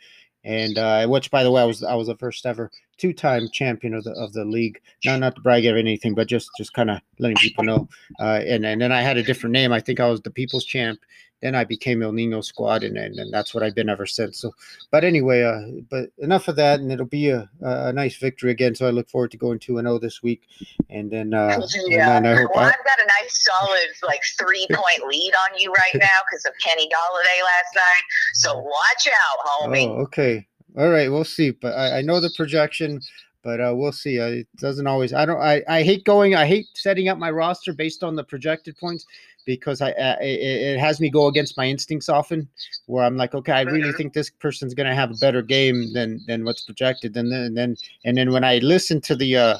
and 0.43 0.77
uh, 0.77 1.07
which 1.07 1.31
by 1.31 1.43
the 1.43 1.51
way 1.51 1.61
I 1.61 1.65
was 1.65 1.83
I 1.83 1.95
was 1.95 2.07
the 2.07 2.17
first 2.17 2.45
ever 2.45 2.71
two 2.97 3.13
time 3.13 3.47
champion 3.51 3.93
of 3.93 4.03
the 4.03 4.11
of 4.11 4.33
the 4.33 4.45
league. 4.45 4.79
Not 5.05 5.19
not 5.19 5.35
to 5.35 5.41
brag 5.41 5.65
or 5.65 5.77
anything, 5.77 6.15
but 6.15 6.27
just 6.27 6.49
just 6.57 6.73
kind 6.73 6.91
of 6.91 7.01
letting 7.19 7.37
people 7.37 7.63
know. 7.63 7.89
Uh, 8.19 8.41
and 8.45 8.65
and 8.65 8.81
then 8.81 8.91
I 8.91 9.01
had 9.01 9.17
a 9.17 9.23
different 9.23 9.53
name. 9.53 9.71
I 9.71 9.79
think 9.79 9.99
I 9.99 10.09
was 10.09 10.21
the 10.21 10.31
People's 10.31 10.65
Champ 10.65 10.99
then 11.41 11.53
I 11.53 11.63
became 11.63 12.01
El 12.01 12.13
Nino 12.13 12.41
Squad, 12.41 12.83
and, 12.83 12.97
and, 12.97 13.19
and 13.19 13.31
that's 13.31 13.53
what 13.53 13.63
I've 13.63 13.75
been 13.75 13.89
ever 13.89 14.05
since. 14.05 14.39
So, 14.39 14.53
but 14.91 15.03
anyway, 15.03 15.43
uh, 15.43 15.81
but 15.89 16.09
enough 16.17 16.47
of 16.47 16.55
that, 16.55 16.79
and 16.79 16.91
it'll 16.91 17.05
be 17.05 17.29
a, 17.29 17.47
a 17.61 17.93
nice 17.93 18.17
victory 18.17 18.51
again. 18.51 18.73
So 18.73 18.87
I 18.87 18.89
look 18.89 19.09
forward 19.09 19.31
to 19.31 19.37
going 19.37 19.59
two 19.59 19.77
and 19.77 19.85
zero 19.85 19.95
oh 19.95 19.99
this 19.99 20.23
week, 20.23 20.43
and 20.89 21.11
then 21.11 21.33
uh, 21.33 21.61
yeah. 21.87 22.17
And 22.17 22.25
then 22.25 22.33
I 22.33 22.41
hope 22.41 22.51
well, 22.55 22.63
I, 22.63 22.67
have 22.67 22.85
got 22.85 22.99
a 22.99 23.07
nice 23.21 23.45
solid 23.45 23.89
like 24.03 24.21
three 24.39 24.67
point 24.71 25.07
lead 25.07 25.33
on 25.43 25.59
you 25.59 25.71
right 25.71 25.93
now 25.95 26.07
because 26.29 26.45
of 26.45 26.53
Kenny 26.63 26.85
Golladay 26.85 27.43
last 27.43 27.75
night. 27.75 28.03
So 28.33 28.57
watch 28.57 29.07
out, 29.07 29.67
homie. 29.69 29.87
Oh, 29.87 30.01
okay, 30.03 30.47
all 30.75 30.89
right, 30.89 31.11
we'll 31.11 31.23
see. 31.23 31.51
But 31.51 31.75
I, 31.75 31.99
I 31.99 32.01
know 32.01 32.19
the 32.19 32.31
projection 32.35 33.01
but 33.47 33.61
uh, 33.61 33.73
we'll 33.73 33.93
see. 33.93 34.19
Uh, 34.19 34.25
it 34.25 34.47
doesn't 34.57 34.87
always. 34.87 35.13
I 35.13 35.25
don't. 35.25 35.39
I, 35.39 35.63
I 35.69 35.81
hate 35.81 36.03
going. 36.03 36.35
I 36.35 36.45
hate 36.45 36.67
setting 36.73 37.07
up 37.07 37.17
my 37.17 37.31
roster 37.31 37.71
based 37.71 38.03
on 38.03 38.13
the 38.13 38.23
projected 38.25 38.77
points 38.77 39.05
because 39.45 39.79
I 39.79 39.91
uh, 39.91 40.17
it, 40.19 40.75
it, 40.75 40.79
has 40.79 40.99
me 40.99 41.09
go 41.09 41.27
against 41.27 41.55
my 41.55 41.65
instincts 41.65 42.09
often, 42.09 42.49
where 42.87 43.05
I'm 43.05 43.15
like, 43.15 43.33
okay, 43.33 43.53
I 43.53 43.61
really 43.61 43.83
mm-hmm. 43.83 43.95
think 43.95 44.11
this 44.11 44.29
person's 44.29 44.73
going 44.73 44.89
to 44.89 44.93
have 44.93 45.11
a 45.11 45.21
better 45.21 45.41
game 45.41 45.93
than 45.93 46.19
than 46.27 46.43
what's 46.43 46.63
projected, 46.63 47.15
and 47.15 47.31
then 47.31 47.39
and 47.39 47.57
then 47.57 47.77
and 48.03 48.17
then 48.17 48.33
when 48.33 48.43
I 48.43 48.57
listen 48.57 48.99
to 48.99 49.15
the 49.15 49.37
uh, 49.37 49.57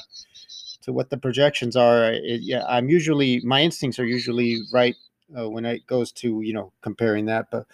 to 0.82 0.92
what 0.92 1.08
the 1.08 1.16
projections 1.16 1.74
are, 1.74 2.12
it, 2.12 2.42
yeah, 2.42 2.66
I'm 2.68 2.90
usually 2.90 3.40
my 3.40 3.62
instincts 3.62 3.98
are 3.98 4.04
usually 4.04 4.58
right 4.70 4.96
uh, 5.34 5.48
when 5.48 5.64
it 5.64 5.86
goes 5.86 6.12
to 6.20 6.42
you 6.42 6.52
know 6.52 6.74
comparing 6.82 7.24
that, 7.24 7.46
but 7.50 7.66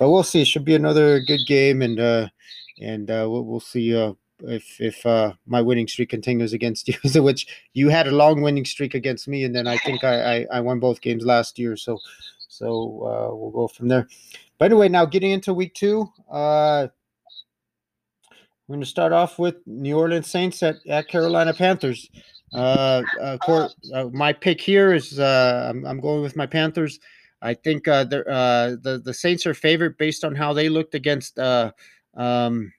but 0.00 0.10
we'll 0.10 0.24
see. 0.24 0.40
It 0.40 0.48
should 0.48 0.64
be 0.64 0.74
another 0.74 1.20
good 1.20 1.46
game, 1.46 1.80
and 1.80 2.00
uh, 2.00 2.26
and 2.82 3.08
uh, 3.08 3.28
we'll, 3.30 3.44
we'll 3.44 3.60
see. 3.60 3.94
Uh, 3.94 4.14
if 4.42 4.80
if 4.80 5.04
uh, 5.06 5.32
my 5.46 5.60
winning 5.60 5.88
streak 5.88 6.10
continues 6.10 6.52
against 6.52 6.88
you, 7.04 7.22
which 7.22 7.46
you 7.74 7.88
had 7.88 8.06
a 8.06 8.12
long 8.12 8.42
winning 8.42 8.64
streak 8.64 8.94
against 8.94 9.28
me, 9.28 9.44
and 9.44 9.54
then 9.54 9.66
I 9.66 9.78
think 9.78 10.04
I 10.04 10.36
I, 10.36 10.46
I 10.52 10.60
won 10.60 10.80
both 10.80 11.00
games 11.00 11.24
last 11.24 11.58
year, 11.58 11.76
so 11.76 11.98
so 12.48 12.68
uh, 13.04 13.34
we'll 13.34 13.50
go 13.50 13.68
from 13.68 13.88
there. 13.88 14.08
But 14.58 14.66
anyway, 14.66 14.88
now 14.88 15.06
getting 15.06 15.30
into 15.30 15.54
week 15.54 15.74
two, 15.74 16.10
uh, 16.30 16.88
we're 18.66 18.74
going 18.74 18.80
to 18.80 18.86
start 18.86 19.12
off 19.12 19.38
with 19.38 19.56
New 19.66 19.98
Orleans 19.98 20.30
Saints 20.30 20.62
at, 20.62 20.76
at 20.86 21.08
Carolina 21.08 21.54
Panthers. 21.54 22.08
Uh, 22.52 23.02
of 23.20 23.40
course, 23.40 23.74
uh, 23.94 24.04
my 24.12 24.32
pick 24.32 24.60
here 24.60 24.92
is 24.92 25.18
uh, 25.18 25.70
I'm, 25.70 25.84
I'm 25.86 26.00
going 26.00 26.22
with 26.22 26.36
my 26.36 26.46
Panthers. 26.46 27.00
I 27.42 27.54
think 27.54 27.88
uh, 27.88 28.04
uh, 28.10 28.76
the 28.82 29.00
the 29.02 29.14
Saints 29.14 29.46
are 29.46 29.54
favorite 29.54 29.96
based 29.98 30.24
on 30.24 30.34
how 30.34 30.52
they 30.52 30.68
looked 30.68 30.94
against 30.94 31.38
uh, 31.38 31.72
um, 32.16 32.72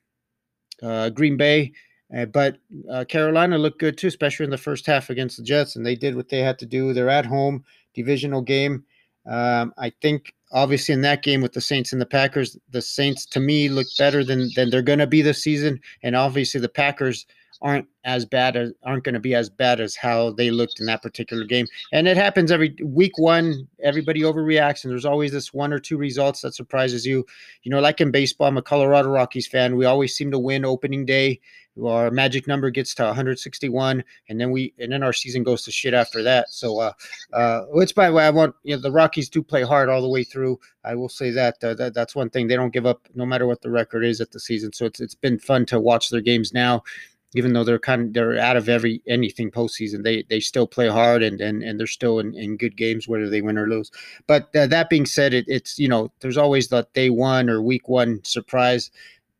uh, 0.81 1.10
Green 1.10 1.38
Bay. 1.38 1.72
Uh, 2.16 2.25
but 2.25 2.57
uh, 2.92 3.06
Carolina 3.06 3.57
looked 3.57 3.80
good 3.80 3.98
too, 3.98 4.07
especially 4.07 4.44
in 4.44 4.50
the 4.50 4.57
first 4.57 4.86
half 4.86 5.10
against 5.10 5.38
the 5.38 5.44
Jets, 5.44 5.75
and 5.75 5.86
they 5.86 5.95
did 5.95 6.16
what 6.16 6.30
they 6.30 6.39
had 6.39 6.60
to 6.60 6.65
do. 6.65 6.94
They're 6.94 7.10
at 7.10 7.25
home, 7.25 7.63
divisional 7.94 8.41
game. 8.41 8.84
Um, 9.25 9.74
I 9.77 9.91
think 10.01 10.34
obviously 10.51 10.94
in 10.94 11.01
that 11.01 11.24
game 11.24 11.41
with 11.41 11.53
the 11.53 11.62
Saints 11.62 11.94
and 11.94 12.01
the 12.01 12.06
Packers, 12.06 12.58
the 12.70 12.82
Saints 12.82 13.25
to 13.27 13.39
me 13.39 13.70
look 13.70 13.88
better 13.98 14.24
than 14.24 14.50
than 14.56 14.70
they're 14.70 14.82
going 14.82 15.00
to 15.00 15.08
be 15.08 15.22
this 15.22 15.41
season, 15.44 15.79
and 16.03 16.15
obviously 16.15 16.60
the 16.60 16.70
Packers 16.70 17.25
aren't 17.62 17.88
as 18.03 18.25
bad 18.25 18.56
as 18.56 18.74
aren't 18.84 19.03
going 19.03 19.13
to 19.13 19.20
be 19.20 19.36
as 19.36 19.50
bad 19.50 19.80
as 19.80 19.96
how 19.96 20.32
they 20.32 20.50
looked 20.50 20.80
in 20.80 20.88
that 20.88 21.03
particular 21.03 21.46
game. 21.46 21.68
And 21.94 22.08
it 22.08 22.18
happens 22.18 22.51
every 22.51 22.75
week 22.84 23.18
one, 23.18 23.68
everybody 23.84 24.22
overreacts, 24.22 24.84
and 24.84 24.91
there's 24.91 25.06
always 25.06 25.32
this 25.32 25.53
one 25.53 25.72
or 25.72 25.80
two 25.80 25.98
results 25.98 26.41
that 26.41 26.56
surprises 26.56 27.06
you. 27.06 27.25
You 27.63 27.72
know, 27.72 27.80
like 27.80 28.01
in 28.01 28.12
baseball, 28.12 28.48
I'm 28.48 28.58
a 28.58 28.62
Colorado 28.62 29.10
Rockies 29.10 29.48
fan. 29.48 29.75
We 29.75 29.86
always 29.86 30.15
seem 30.15 30.32
to 30.32 30.39
win 30.39 30.65
opening 30.65 31.06
day. 31.06 31.39
Our 31.82 32.12
magic 32.12 32.48
number 32.48 32.70
gets 32.70 32.94
to 32.96 33.03
161, 33.03 34.03
and 34.27 34.41
then 34.41 34.51
we 34.51 34.74
and 34.77 34.91
then 34.91 35.03
our 35.03 35.13
season 35.13 35.41
goes 35.41 35.63
to 35.63 35.72
shit 35.72 35.94
after 35.94 36.22
that. 36.22 36.50
So, 36.50 36.80
uh, 36.80 36.91
uh, 37.32 37.62
which 37.70 37.96
by 37.96 38.08
the 38.08 38.13
way, 38.13 38.25
I 38.25 38.30
want 38.30 38.56
you 38.63 38.75
know 38.75 38.82
the 38.82 38.91
Rockies 38.91 39.30
do 39.30 39.41
play 39.41 39.62
hard 39.62 39.88
all 39.88 40.01
the 40.01 40.10
way 40.10 40.25
through. 40.25 40.60
I 40.84 40.96
will 40.96 41.08
say 41.08 41.30
that, 41.32 41.63
uh, 41.63 41.74
that 41.75 41.94
that's 41.94 42.13
one 42.13 42.30
thing 42.30 42.48
they 42.48 42.58
don't 42.58 42.74
give 42.74 42.86
up 42.86 43.08
no 43.15 43.25
matter 43.25 43.48
what 43.48 43.62
the 43.62 43.70
record 43.70 44.03
is 44.03 44.20
at 44.20 44.32
the 44.32 44.39
season. 44.39 44.74
So 44.74 44.86
it's 44.86 45.00
it's 45.00 45.15
been 45.15 45.39
fun 45.39 45.65
to 45.68 45.80
watch 45.80 46.10
their 46.10 46.20
games 46.20 46.51
now 46.51 46.84
even 47.34 47.54
though 47.54 47.64
they're 47.64 47.80
kind 47.80 48.02
of 48.02 48.14
they're 48.14 48.38
out 48.38 48.58
of 48.58 48.70
every 48.70 49.02
anything 49.08 49.52
postseason, 49.52 50.04
they 50.04 50.24
they 50.30 50.40
still 50.40 50.68
play 50.68 50.88
hard 50.88 51.24
and 51.24 51.40
and, 51.42 51.64
and 51.64 51.80
they're 51.80 51.88
still 51.88 52.20
in, 52.20 52.34
in 52.36 52.58
good 52.58 52.76
games 52.76 53.08
whether 53.08 53.30
they 53.30 53.42
win 53.42 53.58
or 53.58 53.68
lose. 53.68 53.92
But 54.28 54.56
uh, 54.56 54.68
that 54.68 54.90
being 54.90 55.06
said, 55.06 55.34
it, 55.34 55.46
it's 55.48 55.80
you 55.80 55.88
know 55.88 56.12
there's 56.20 56.38
always 56.38 56.70
that 56.70 56.94
day 56.94 57.10
one 57.10 57.50
or 57.50 57.62
week 57.62 57.88
one 57.88 58.22
surprise, 58.24 58.92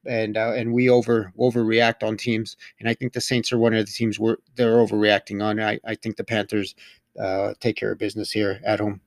and 0.06 0.38
uh, 0.38 0.54
and 0.56 0.74
we 0.74 0.90
over 0.90 1.34
overreact 1.38 2.04
on 2.04 2.18
teams, 2.18 2.58
and 2.80 2.88
I 2.88 2.94
think 2.94 3.14
the 3.14 3.22
Saints 3.22 3.52
are 3.52 3.58
one 3.58 3.74
of 3.74 3.86
the 3.86 3.92
teams 3.92 4.20
where 4.20 4.38
they're 4.56 4.78
overreacting 4.78 5.44
on. 5.44 5.60
I 5.60 5.80
I 5.86 5.96
think 5.96 6.18
the 6.18 6.24
Panthers 6.24 6.76
uh, 7.20 7.54
take 7.60 7.76
care 7.76 7.92
of 7.92 7.98
business 7.98 8.32
here 8.32 8.60
at 8.66 8.80
home. 8.80 9.02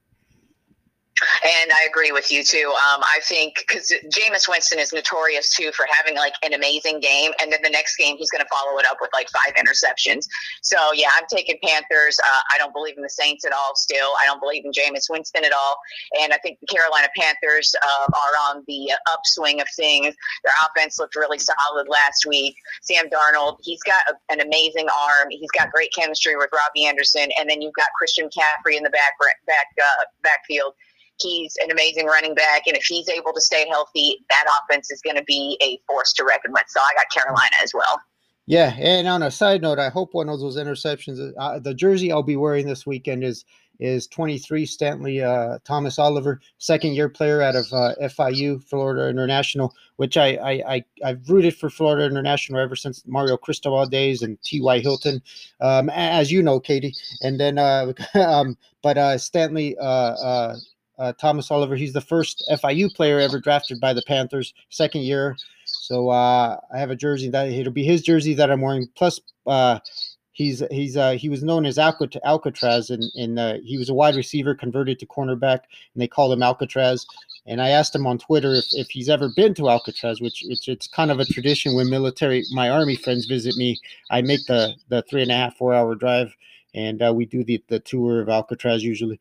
And 1.44 1.70
I 1.70 1.86
agree 1.88 2.10
with 2.10 2.32
you 2.32 2.42
too. 2.42 2.66
Um, 2.66 3.00
I 3.04 3.20
think 3.22 3.64
because 3.66 3.92
Jameis 4.06 4.48
Winston 4.48 4.80
is 4.80 4.92
notorious 4.92 5.54
too 5.54 5.70
for 5.72 5.86
having 5.88 6.16
like 6.16 6.34
an 6.42 6.54
amazing 6.54 6.98
game, 6.98 7.30
and 7.40 7.52
then 7.52 7.60
the 7.62 7.70
next 7.70 7.96
game 7.96 8.16
he's 8.16 8.30
going 8.30 8.42
to 8.42 8.48
follow 8.52 8.78
it 8.78 8.86
up 8.90 8.98
with 9.00 9.10
like 9.12 9.28
five 9.30 9.54
interceptions. 9.54 10.26
So 10.62 10.76
yeah, 10.92 11.10
I'm 11.16 11.24
taking 11.30 11.56
Panthers. 11.62 12.18
Uh, 12.18 12.40
I 12.52 12.58
don't 12.58 12.72
believe 12.72 12.96
in 12.96 13.02
the 13.02 13.10
Saints 13.10 13.44
at 13.44 13.52
all. 13.52 13.76
Still, 13.76 14.10
I 14.20 14.26
don't 14.26 14.40
believe 14.40 14.64
in 14.64 14.72
Jameis 14.72 15.08
Winston 15.08 15.44
at 15.44 15.52
all. 15.52 15.76
And 16.20 16.32
I 16.32 16.38
think 16.38 16.58
the 16.60 16.66
Carolina 16.66 17.08
Panthers 17.16 17.74
uh, 17.82 18.06
are 18.06 18.50
on 18.50 18.64
the 18.66 18.92
upswing 19.12 19.60
of 19.60 19.68
things. 19.76 20.16
Their 20.42 20.54
offense 20.66 20.98
looked 20.98 21.14
really 21.14 21.38
solid 21.38 21.88
last 21.88 22.26
week. 22.26 22.56
Sam 22.82 23.04
Darnold, 23.08 23.58
he's 23.62 23.82
got 23.82 24.02
a, 24.10 24.32
an 24.32 24.40
amazing 24.40 24.88
arm. 24.88 25.28
He's 25.30 25.50
got 25.52 25.70
great 25.70 25.92
chemistry 25.94 26.36
with 26.36 26.50
Robbie 26.52 26.86
Anderson, 26.86 27.28
and 27.38 27.48
then 27.48 27.62
you've 27.62 27.74
got 27.74 27.86
Christian 27.96 28.28
McCaffrey 28.28 28.76
in 28.76 28.82
the 28.82 28.90
back 28.90 29.12
back 29.46 29.66
uh, 29.78 30.04
backfield. 30.22 30.74
He's 31.20 31.54
an 31.62 31.70
amazing 31.70 32.06
running 32.06 32.34
back, 32.34 32.62
and 32.66 32.76
if 32.76 32.84
he's 32.84 33.08
able 33.08 33.32
to 33.32 33.40
stay 33.40 33.66
healthy, 33.68 34.24
that 34.30 34.44
offense 34.62 34.90
is 34.90 35.00
going 35.02 35.16
to 35.16 35.24
be 35.24 35.58
a 35.62 35.78
force 35.86 36.12
to 36.14 36.24
reckon 36.24 36.52
with. 36.52 36.64
So 36.68 36.80
I 36.80 36.92
got 36.96 37.06
Carolina 37.12 37.56
as 37.62 37.72
well. 37.72 38.00
Yeah, 38.46 38.74
and 38.78 39.08
on 39.08 39.22
a 39.22 39.30
side 39.30 39.62
note, 39.62 39.78
I 39.78 39.88
hope 39.88 40.12
one 40.12 40.28
of 40.28 40.38
those 40.38 40.58
interceptions. 40.58 41.32
Uh, 41.38 41.58
the 41.58 41.72
jersey 41.72 42.12
I'll 42.12 42.22
be 42.22 42.36
wearing 42.36 42.66
this 42.66 42.86
weekend 42.86 43.24
is 43.24 43.44
is 43.80 44.06
23 44.06 44.66
Stanley 44.66 45.22
uh, 45.22 45.58
Thomas 45.64 45.98
Oliver, 45.98 46.40
second 46.58 46.94
year 46.94 47.08
player 47.08 47.42
out 47.42 47.56
of 47.56 47.66
uh, 47.72 47.94
FIU, 48.02 48.62
Florida 48.62 49.08
International, 49.08 49.74
which 49.96 50.16
I, 50.16 50.36
I, 50.36 50.74
I 50.74 50.84
I've 51.04 51.28
rooted 51.28 51.56
for 51.56 51.70
Florida 51.70 52.04
International 52.04 52.60
ever 52.60 52.76
since 52.76 53.02
Mario 53.06 53.36
Cristobal 53.36 53.86
days 53.86 54.22
and 54.22 54.40
T.Y. 54.42 54.78
Hilton, 54.80 55.22
um, 55.60 55.90
as 55.90 56.30
you 56.30 56.42
know, 56.42 56.60
Katie. 56.60 56.94
And 57.22 57.40
then, 57.40 57.58
uh, 57.58 57.92
um, 58.14 58.56
but 58.82 58.96
uh, 58.96 59.18
Stanley 59.18 59.76
uh, 60.98 61.12
Thomas 61.14 61.50
Oliver, 61.50 61.76
he's 61.76 61.92
the 61.92 62.00
first 62.00 62.44
FIU 62.50 62.92
player 62.94 63.18
ever 63.18 63.40
drafted 63.40 63.80
by 63.80 63.92
the 63.92 64.02
Panthers, 64.06 64.54
second 64.70 65.02
year. 65.02 65.36
So 65.64 66.10
uh, 66.10 66.58
I 66.72 66.78
have 66.78 66.90
a 66.90 66.96
jersey 66.96 67.28
that 67.30 67.48
it'll 67.48 67.72
be 67.72 67.84
his 67.84 68.02
jersey 68.02 68.34
that 68.34 68.50
I'm 68.50 68.60
wearing. 68.60 68.86
Plus, 68.94 69.20
uh, 69.46 69.80
he's 70.32 70.62
he's 70.70 70.96
uh, 70.96 71.12
he 71.12 71.28
was 71.28 71.42
known 71.42 71.66
as 71.66 71.78
Alcat- 71.78 72.20
Alcatraz, 72.24 72.90
and 72.90 73.02
and 73.16 73.38
uh, 73.38 73.54
he 73.64 73.78
was 73.78 73.88
a 73.88 73.94
wide 73.94 74.14
receiver 74.14 74.54
converted 74.54 74.98
to 74.98 75.06
cornerback, 75.06 75.60
and 75.94 76.02
they 76.02 76.08
called 76.08 76.32
him 76.32 76.42
Alcatraz. 76.42 77.06
And 77.46 77.60
I 77.60 77.70
asked 77.70 77.94
him 77.94 78.06
on 78.06 78.18
Twitter 78.18 78.54
if, 78.54 78.64
if 78.72 78.88
he's 78.88 79.08
ever 79.08 79.30
been 79.34 79.54
to 79.54 79.68
Alcatraz, 79.70 80.20
which 80.20 80.44
it's 80.46 80.68
it's 80.68 80.86
kind 80.86 81.10
of 81.10 81.20
a 81.20 81.24
tradition 81.24 81.74
when 81.74 81.90
military 81.90 82.44
my 82.52 82.68
army 82.68 82.96
friends 82.96 83.26
visit 83.26 83.56
me. 83.56 83.78
I 84.10 84.22
make 84.22 84.46
the 84.46 84.74
the 84.88 85.02
three 85.02 85.22
and 85.22 85.30
a 85.30 85.36
half 85.36 85.56
four 85.56 85.74
hour 85.74 85.94
drive, 85.94 86.34
and 86.74 87.02
uh, 87.02 87.12
we 87.14 87.26
do 87.26 87.42
the 87.42 87.62
the 87.68 87.80
tour 87.80 88.20
of 88.20 88.28
Alcatraz 88.28 88.84
usually. 88.84 89.20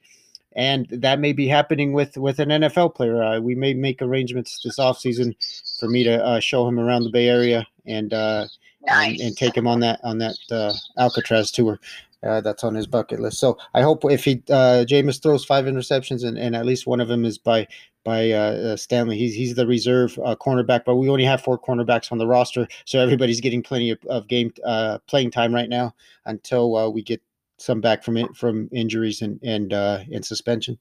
And 0.55 0.87
that 0.89 1.19
may 1.19 1.33
be 1.33 1.47
happening 1.47 1.93
with 1.93 2.17
with 2.17 2.39
an 2.39 2.49
NFL 2.49 2.95
player. 2.95 3.21
Uh, 3.21 3.39
we 3.39 3.55
may 3.55 3.73
make 3.73 4.01
arrangements 4.01 4.61
this 4.63 4.77
offseason 4.77 5.35
for 5.79 5.89
me 5.89 6.03
to 6.03 6.23
uh, 6.23 6.39
show 6.39 6.67
him 6.67 6.79
around 6.79 7.03
the 7.03 7.09
Bay 7.09 7.27
Area 7.27 7.65
and 7.85 8.13
uh, 8.13 8.45
nice. 8.85 9.19
and, 9.19 9.21
and, 9.29 9.37
take 9.37 9.55
him 9.55 9.67
on 9.67 9.79
that 9.79 9.99
on 10.03 10.19
that 10.19 10.37
uh, 10.51 10.73
Alcatraz 10.97 11.51
tour. 11.51 11.79
Uh, 12.23 12.39
that's 12.39 12.63
on 12.63 12.73
his 12.73 12.87
bucket 12.87 13.19
list. 13.19 13.37
So 13.37 13.57
I 13.73 13.81
hope 13.81 14.05
if 14.05 14.23
he 14.23 14.41
uh, 14.49 14.85
Jameis 14.87 15.21
throws 15.21 15.43
five 15.43 15.65
interceptions 15.65 16.23
and, 16.23 16.37
and 16.37 16.55
at 16.55 16.65
least 16.65 16.87
one 16.87 17.01
of 17.01 17.09
them 17.09 17.25
is 17.25 17.37
by 17.37 17.67
by 18.05 18.75
Stanley. 18.75 19.17
He's 19.17 19.33
he's 19.33 19.55
the 19.55 19.67
reserve 19.67 20.17
uh, 20.23 20.35
cornerback, 20.35 20.85
but 20.85 20.95
we 20.95 21.09
only 21.09 21.25
have 21.25 21.41
four 21.41 21.59
cornerbacks 21.59 22.11
on 22.11 22.19
the 22.19 22.27
roster, 22.27 22.67
so 22.85 22.99
everybody's 22.99 23.41
getting 23.41 23.63
plenty 23.63 23.89
of, 23.89 23.99
of 24.05 24.27
game 24.27 24.53
uh, 24.63 24.99
playing 25.07 25.31
time 25.31 25.53
right 25.53 25.69
now 25.69 25.95
until 26.25 26.93
we 26.93 27.01
get 27.01 27.21
some 27.63 27.81
back 27.81 28.03
from 28.03 28.17
it 28.17 28.35
from 28.35 28.69
injuries 28.71 29.21
and 29.21 29.39
and 29.43 29.73
and 29.73 30.25
suspension 30.25 30.77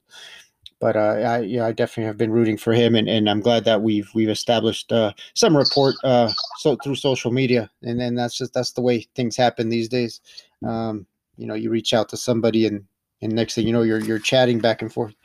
but 0.83 0.97
uh, 0.97 0.99
I, 0.99 1.39
yeah, 1.39 1.65
I 1.65 1.71
definitely 1.71 2.07
have 2.07 2.17
been 2.17 2.33
rooting 2.33 2.57
for 2.57 2.73
him, 2.73 2.93
and, 2.93 3.07
and 3.07 3.29
I'm 3.29 3.39
glad 3.39 3.63
that 3.63 3.81
we've 3.81 4.09
we've 4.13 4.27
established 4.27 4.91
uh, 4.91 5.13
some 5.33 5.55
report 5.55 5.95
uh, 6.03 6.29
so 6.57 6.75
through 6.83 6.95
social 6.95 7.31
media, 7.31 7.71
and 7.83 7.97
then 7.97 8.15
that's 8.15 8.37
just 8.37 8.53
that's 8.53 8.73
the 8.73 8.81
way 8.81 9.07
things 9.15 9.37
happen 9.37 9.69
these 9.69 9.87
days. 9.87 10.19
Um, 10.61 11.07
you 11.37 11.47
know, 11.47 11.53
you 11.53 11.69
reach 11.69 11.93
out 11.93 12.09
to 12.09 12.17
somebody, 12.17 12.67
and 12.67 12.83
and 13.21 13.31
next 13.31 13.55
thing 13.55 13.65
you 13.65 13.71
know, 13.71 13.83
you're 13.83 14.01
you're 14.01 14.19
chatting 14.19 14.59
back 14.59 14.81
and 14.81 14.91
forth. 14.91 15.15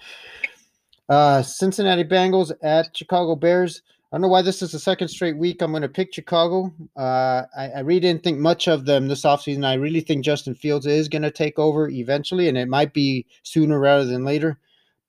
Uh, 1.08 1.42
Cincinnati 1.42 2.04
Bengals 2.04 2.52
at 2.62 2.96
Chicago 2.96 3.34
Bears. 3.34 3.82
I 4.10 4.16
don't 4.16 4.22
know 4.22 4.28
why 4.28 4.40
this 4.40 4.62
is 4.62 4.72
the 4.72 4.78
second 4.78 5.08
straight 5.08 5.36
week. 5.36 5.60
I'm 5.60 5.70
going 5.70 5.82
to 5.82 5.88
pick 5.88 6.14
Chicago. 6.14 6.72
Uh, 6.96 7.42
I, 7.54 7.68
I, 7.76 7.80
really 7.80 8.00
didn't 8.00 8.22
think 8.22 8.38
much 8.38 8.66
of 8.66 8.86
them 8.86 9.06
this 9.06 9.20
offseason. 9.22 9.66
I 9.66 9.74
really 9.74 10.00
think 10.00 10.24
Justin 10.24 10.54
Fields 10.54 10.86
is 10.86 11.08
going 11.08 11.22
to 11.22 11.30
take 11.30 11.58
over 11.58 11.90
eventually, 11.90 12.48
and 12.48 12.56
it 12.56 12.68
might 12.68 12.94
be 12.94 13.26
sooner 13.42 13.78
rather 13.78 14.06
than 14.06 14.24
later. 14.24 14.58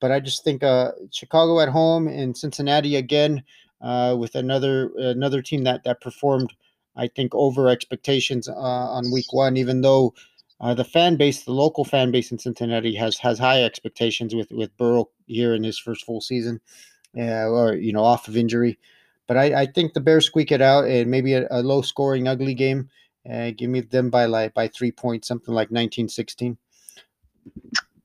But 0.00 0.12
I 0.12 0.20
just 0.20 0.44
think 0.44 0.62
uh, 0.62 0.92
Chicago 1.10 1.60
at 1.60 1.70
home 1.70 2.08
and 2.08 2.36
Cincinnati 2.36 2.96
again 2.96 3.42
uh, 3.80 4.16
with 4.18 4.34
another 4.34 4.90
another 4.98 5.40
team 5.40 5.64
that 5.64 5.82
that 5.84 6.02
performed, 6.02 6.52
I 6.94 7.08
think, 7.08 7.34
over 7.34 7.68
expectations 7.68 8.50
uh, 8.50 8.52
on 8.52 9.10
week 9.10 9.32
one. 9.32 9.56
Even 9.56 9.80
though 9.80 10.12
uh, 10.60 10.74
the 10.74 10.84
fan 10.84 11.16
base, 11.16 11.44
the 11.44 11.52
local 11.52 11.86
fan 11.86 12.10
base 12.10 12.32
in 12.32 12.38
Cincinnati, 12.38 12.94
has 12.96 13.16
has 13.16 13.38
high 13.38 13.62
expectations 13.64 14.34
with 14.34 14.50
with 14.50 14.76
Burrow 14.76 15.08
here 15.26 15.54
in 15.54 15.64
his 15.64 15.78
first 15.78 16.04
full 16.04 16.20
season, 16.20 16.60
uh, 17.16 17.48
or 17.48 17.74
you 17.74 17.92
know, 17.92 18.04
off 18.04 18.28
of 18.28 18.36
injury. 18.36 18.78
But 19.26 19.36
I, 19.36 19.62
I 19.62 19.66
think 19.66 19.92
the 19.92 20.00
Bears 20.00 20.26
squeak 20.26 20.50
it 20.50 20.60
out 20.60 20.86
and 20.86 21.10
maybe 21.10 21.34
a, 21.34 21.46
a 21.50 21.62
low 21.62 21.82
scoring, 21.82 22.26
ugly 22.26 22.54
game. 22.54 22.88
Uh, 23.30 23.50
give 23.56 23.70
me 23.70 23.80
them 23.80 24.10
by 24.10 24.24
like 24.24 24.54
by 24.54 24.68
three 24.68 24.90
points, 24.90 25.28
something 25.28 25.54
like 25.54 25.68
1916. 25.68 26.56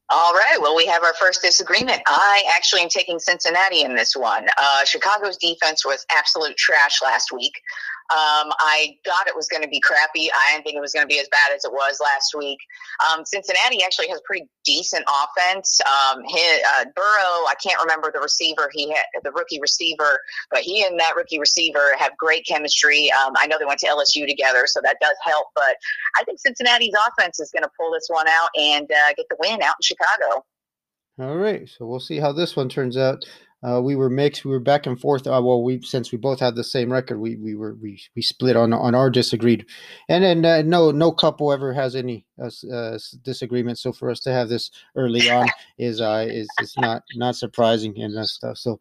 All 0.09 0.33
right. 0.33 0.57
Well, 0.61 0.75
we 0.75 0.85
have 0.85 1.03
our 1.03 1.15
first 1.15 1.41
disagreement. 1.41 1.99
I 2.05 2.43
actually 2.55 2.81
am 2.81 2.89
taking 2.89 3.17
Cincinnati 3.17 3.81
in 3.81 3.95
this 3.95 4.15
one. 4.15 4.45
Uh, 4.55 4.85
Chicago's 4.85 5.35
defense 5.37 5.83
was 5.83 6.05
absolute 6.15 6.55
trash 6.57 7.01
last 7.01 7.31
week. 7.31 7.53
Um, 8.13 8.53
I 8.59 8.97
thought 9.03 9.27
it 9.27 9.35
was 9.35 9.47
going 9.47 9.63
to 9.63 9.67
be 9.67 9.79
crappy. 9.79 10.29
I 10.31 10.53
didn't 10.53 10.63
think 10.63 10.75
it 10.77 10.81
was 10.81 10.93
going 10.93 11.03
to 11.03 11.07
be 11.07 11.19
as 11.19 11.27
bad 11.31 11.55
as 11.55 11.65
it 11.65 11.71
was 11.71 11.99
last 11.99 12.35
week. 12.37 12.59
Um, 13.01 13.25
Cincinnati 13.25 13.83
actually 13.83 14.09
has 14.09 14.19
a 14.19 14.21
pretty 14.25 14.47
decent 14.63 15.03
offense. 15.09 15.81
Um, 15.81 16.21
his, 16.27 16.61
uh, 16.77 16.85
Burrow, 16.95 17.49
I 17.49 17.55
can't 17.61 17.81
remember 17.81 18.11
the 18.13 18.19
receiver 18.19 18.69
he 18.73 18.91
had, 18.91 19.05
the 19.23 19.31
rookie 19.31 19.59
receiver, 19.59 20.19
but 20.51 20.61
he 20.61 20.83
and 20.83 20.99
that 20.99 21.15
rookie 21.15 21.39
receiver 21.39 21.95
have 21.97 22.15
great 22.17 22.45
chemistry. 22.45 23.11
Um, 23.11 23.33
I 23.37 23.47
know 23.47 23.57
they 23.57 23.65
went 23.65 23.79
to 23.79 23.87
LSU 23.87 24.27
together, 24.27 24.65
so 24.67 24.81
that 24.83 24.97
does 25.01 25.15
help. 25.23 25.47
But 25.55 25.75
I 26.19 26.23
think 26.25 26.39
Cincinnati's 26.39 26.93
offense 27.07 27.39
is 27.39 27.51
going 27.51 27.63
to 27.63 27.71
pull 27.79 27.91
this 27.91 28.05
one 28.07 28.27
out 28.27 28.49
and 28.55 28.89
uh, 28.91 29.13
get 29.17 29.25
the 29.29 29.37
win 29.39 29.63
out 29.63 29.75
in 29.79 29.83
Chicago. 29.83 30.45
All 31.17 31.37
right, 31.37 31.67
so 31.67 31.85
we'll 31.85 32.01
see 32.01 32.19
how 32.19 32.33
this 32.33 32.55
one 32.55 32.67
turns 32.69 32.97
out. 32.97 33.25
Uh, 33.65 33.81
we 33.81 33.95
were 33.95 34.09
mixed. 34.09 34.45
We 34.45 34.51
were 34.51 34.59
back 34.59 34.85
and 34.85 34.99
forth. 34.99 35.25
Uh, 35.25 35.41
well, 35.43 35.63
we 35.63 35.81
since 35.81 36.11
we 36.11 36.17
both 36.17 36.39
had 36.39 36.55
the 36.55 36.63
same 36.63 36.91
record, 36.91 37.19
we 37.19 37.35
we 37.35 37.55
were 37.55 37.73
we, 37.75 37.99
we 38.15 38.21
split 38.21 38.55
on 38.55 38.73
on 38.73 38.93
our 38.93 39.09
disagreed, 39.09 39.65
and 40.07 40.23
then 40.23 40.45
uh, 40.45 40.61
no 40.61 40.91
no 40.91 41.11
couple 41.11 41.51
ever 41.51 41.73
has 41.73 41.95
any 41.95 42.25
uh, 42.39 42.51
uh, 42.71 42.99
disagreement. 43.23 43.79
So 43.79 43.91
for 43.91 44.11
us 44.11 44.19
to 44.21 44.31
have 44.31 44.49
this 44.49 44.69
early 44.95 45.31
on 45.31 45.47
is 45.79 45.99
uh 45.99 46.27
is 46.29 46.47
is 46.61 46.75
not 46.77 47.03
not 47.15 47.35
surprising 47.35 47.99
and 47.99 48.15
that 48.15 48.27
stuff. 48.27 48.57
So 48.57 48.79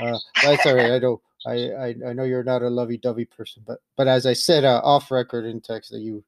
uh, 0.00 0.18
that's 0.42 0.66
all 0.66 0.74
right. 0.74 0.92
I 0.92 0.98
know 0.98 1.22
I, 1.46 1.52
I 1.70 1.94
I 2.08 2.12
know 2.12 2.24
you're 2.24 2.44
not 2.44 2.62
a 2.62 2.68
lovey 2.68 2.98
dovey 2.98 3.24
person, 3.24 3.62
but 3.66 3.78
but 3.96 4.06
as 4.06 4.26
I 4.26 4.34
said 4.34 4.64
uh, 4.64 4.82
off 4.84 5.10
record 5.10 5.46
in 5.46 5.62
text 5.62 5.92
that 5.92 6.00
you 6.00 6.22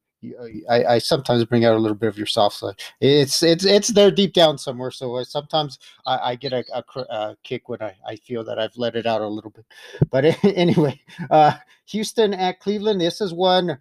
I, 0.69 0.85
I, 0.85 0.99
sometimes 0.99 1.45
bring 1.45 1.65
out 1.65 1.77
a 1.77 1.79
little 1.79 1.97
bit 1.97 2.09
of 2.09 2.19
your 2.19 2.27
soft 2.27 2.57
side. 2.57 2.75
It's 3.01 3.43
it's 3.43 3.65
it's 3.65 3.89
there 3.89 4.11
deep 4.11 4.33
down 4.33 4.59
somewhere. 4.59 4.91
So 4.91 5.17
I, 5.17 5.23
sometimes 5.23 5.79
I, 6.07 6.31
I 6.31 6.35
get 6.35 6.53
a, 6.53 6.65
a, 6.75 7.01
a, 7.01 7.37
kick 7.45 7.69
when 7.69 7.81
I, 7.81 7.95
I 8.05 8.17
feel 8.17 8.43
that 8.45 8.59
I've 8.59 8.77
let 8.77 8.97
it 8.97 9.07
out 9.07 9.21
a 9.21 9.29
little 9.29 9.51
bit. 9.51 9.65
But 10.11 10.25
anyway, 10.45 11.01
uh, 11.31 11.55
Houston 11.87 12.35
at 12.35 12.59
Cleveland. 12.59 13.01
This 13.01 13.21
is 13.21 13.33
one. 13.33 13.79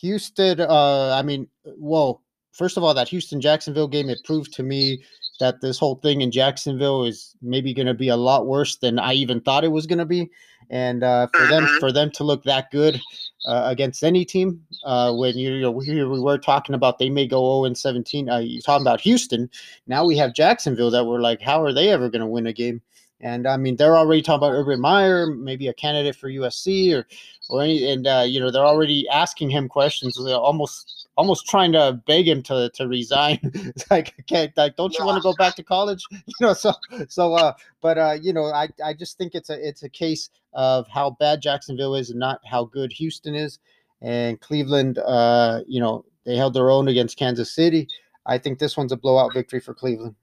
Houston. 0.00 0.60
Uh, 0.60 1.14
I 1.14 1.22
mean, 1.22 1.48
well, 1.64 2.21
first 2.52 2.76
of 2.76 2.84
all, 2.84 2.94
that 2.94 3.08
Houston 3.08 3.40
Jacksonville 3.40 3.88
game 3.88 4.08
it 4.08 4.24
proved 4.24 4.52
to 4.54 4.62
me 4.62 5.02
that 5.40 5.60
this 5.60 5.78
whole 5.78 5.96
thing 5.96 6.20
in 6.20 6.30
Jacksonville 6.30 7.04
is 7.04 7.34
maybe 7.42 7.74
going 7.74 7.86
to 7.86 7.94
be 7.94 8.08
a 8.08 8.16
lot 8.16 8.46
worse 8.46 8.76
than 8.76 8.98
I 8.98 9.14
even 9.14 9.40
thought 9.40 9.64
it 9.64 9.72
was 9.72 9.86
going 9.86 9.98
to 9.98 10.04
be. 10.04 10.30
And 10.70 11.02
uh, 11.02 11.26
for 11.34 11.46
them 11.46 11.64
mm-hmm. 11.64 11.78
for 11.78 11.92
them 11.92 12.10
to 12.12 12.24
look 12.24 12.44
that 12.44 12.70
good 12.70 13.00
uh, 13.44 13.64
against 13.66 14.04
any 14.04 14.24
team. 14.24 14.64
Uh, 14.84 15.12
when 15.12 15.36
you, 15.36 15.52
you 15.52 15.60
know, 15.62 15.70
we, 15.70 15.86
we 16.04 16.20
were 16.20 16.38
talking 16.38 16.74
about 16.74 16.98
they 16.98 17.10
may 17.10 17.26
go 17.26 17.60
0 17.60 17.64
and 17.64 17.76
17. 17.76 18.30
Uh, 18.30 18.38
you're 18.38 18.62
talking 18.62 18.86
about 18.86 19.00
Houston. 19.00 19.50
Now 19.86 20.04
we 20.04 20.16
have 20.16 20.34
Jacksonville 20.34 20.90
that 20.90 21.04
we're 21.04 21.20
like, 21.20 21.42
how 21.42 21.62
are 21.62 21.72
they 21.72 21.88
ever 21.90 22.08
going 22.08 22.20
to 22.20 22.26
win 22.26 22.46
a 22.46 22.52
game? 22.52 22.80
And 23.20 23.46
I 23.46 23.56
mean, 23.56 23.76
they're 23.76 23.96
already 23.96 24.22
talking 24.22 24.46
about 24.46 24.56
Urban 24.56 24.80
Meyer, 24.80 25.26
maybe 25.26 25.68
a 25.68 25.74
candidate 25.74 26.16
for 26.16 26.28
USC 26.28 26.92
or 26.92 27.06
or 27.50 27.62
any, 27.62 27.90
and 27.90 28.06
uh, 28.06 28.24
you 28.26 28.40
know 28.40 28.50
they're 28.50 28.64
already 28.64 29.08
asking 29.08 29.50
him 29.50 29.68
questions, 29.68 30.18
They're 30.22 30.34
almost 30.34 31.01
almost 31.16 31.46
trying 31.46 31.72
to 31.72 32.00
beg 32.06 32.26
him 32.26 32.42
to 32.44 32.70
to 32.74 32.88
resign. 32.88 33.38
like, 33.90 34.14
okay, 34.20 34.52
like, 34.56 34.76
don't 34.76 34.96
you 34.98 35.04
want 35.04 35.16
to 35.16 35.22
go 35.22 35.34
back 35.34 35.54
to 35.56 35.62
college? 35.62 36.04
You 36.40 36.46
know, 36.46 36.54
so 36.54 36.72
so. 37.08 37.34
Uh, 37.34 37.52
but 37.80 37.98
uh, 37.98 38.16
you 38.20 38.32
know, 38.32 38.46
I 38.46 38.68
I 38.84 38.94
just 38.94 39.18
think 39.18 39.34
it's 39.34 39.50
a 39.50 39.68
it's 39.68 39.82
a 39.82 39.88
case 39.88 40.30
of 40.52 40.86
how 40.88 41.10
bad 41.18 41.42
Jacksonville 41.42 41.94
is 41.94 42.10
and 42.10 42.18
not 42.18 42.40
how 42.44 42.64
good 42.64 42.92
Houston 42.92 43.34
is. 43.34 43.58
And 44.00 44.40
Cleveland, 44.40 44.98
uh, 44.98 45.60
you 45.66 45.80
know, 45.80 46.04
they 46.24 46.36
held 46.36 46.54
their 46.54 46.70
own 46.70 46.88
against 46.88 47.16
Kansas 47.16 47.52
City. 47.52 47.88
I 48.26 48.38
think 48.38 48.58
this 48.58 48.76
one's 48.76 48.92
a 48.92 48.96
blowout 48.96 49.32
victory 49.34 49.60
for 49.60 49.74
Cleveland. 49.74 50.16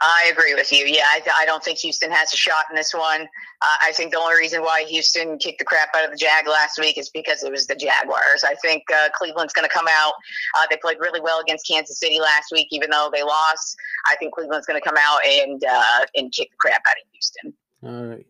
I 0.00 0.30
agree 0.30 0.54
with 0.54 0.72
you. 0.72 0.84
Yeah, 0.86 1.04
I, 1.04 1.22
I, 1.38 1.46
don't 1.46 1.62
think 1.62 1.78
Houston 1.78 2.10
has 2.10 2.32
a 2.32 2.36
shot 2.36 2.64
in 2.68 2.76
this 2.76 2.92
one. 2.92 3.22
Uh, 3.22 3.76
I 3.82 3.92
think 3.92 4.12
the 4.12 4.18
only 4.18 4.36
reason 4.36 4.62
why 4.62 4.84
Houston 4.84 5.38
kicked 5.38 5.60
the 5.60 5.64
crap 5.64 5.90
out 5.96 6.04
of 6.04 6.10
the 6.10 6.16
Jag 6.16 6.46
last 6.46 6.78
week 6.78 6.98
is 6.98 7.10
because 7.10 7.42
it 7.42 7.50
was 7.50 7.66
the 7.66 7.76
Jaguars. 7.76 8.44
I 8.44 8.54
think 8.56 8.82
uh, 8.92 9.08
Cleveland's 9.14 9.52
going 9.52 9.66
to 9.66 9.72
come 9.72 9.86
out. 9.88 10.14
Uh, 10.56 10.66
they 10.70 10.76
played 10.76 10.98
really 11.00 11.20
well 11.20 11.40
against 11.40 11.66
Kansas 11.66 11.98
City 11.98 12.18
last 12.20 12.50
week, 12.52 12.68
even 12.70 12.90
though 12.90 13.08
they 13.12 13.22
lost. 13.22 13.76
I 14.10 14.16
think 14.16 14.34
Cleveland's 14.34 14.66
going 14.66 14.80
to 14.80 14.86
come 14.86 14.98
out 14.98 15.20
and 15.26 15.62
uh, 15.64 16.06
and 16.16 16.32
kick 16.32 16.50
the 16.50 16.56
crap 16.58 16.82
out 16.88 16.96
of 16.96 17.08
Houston. 17.12 17.54
All 17.82 18.04
right. 18.04 18.26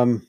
Um, 0.00 0.26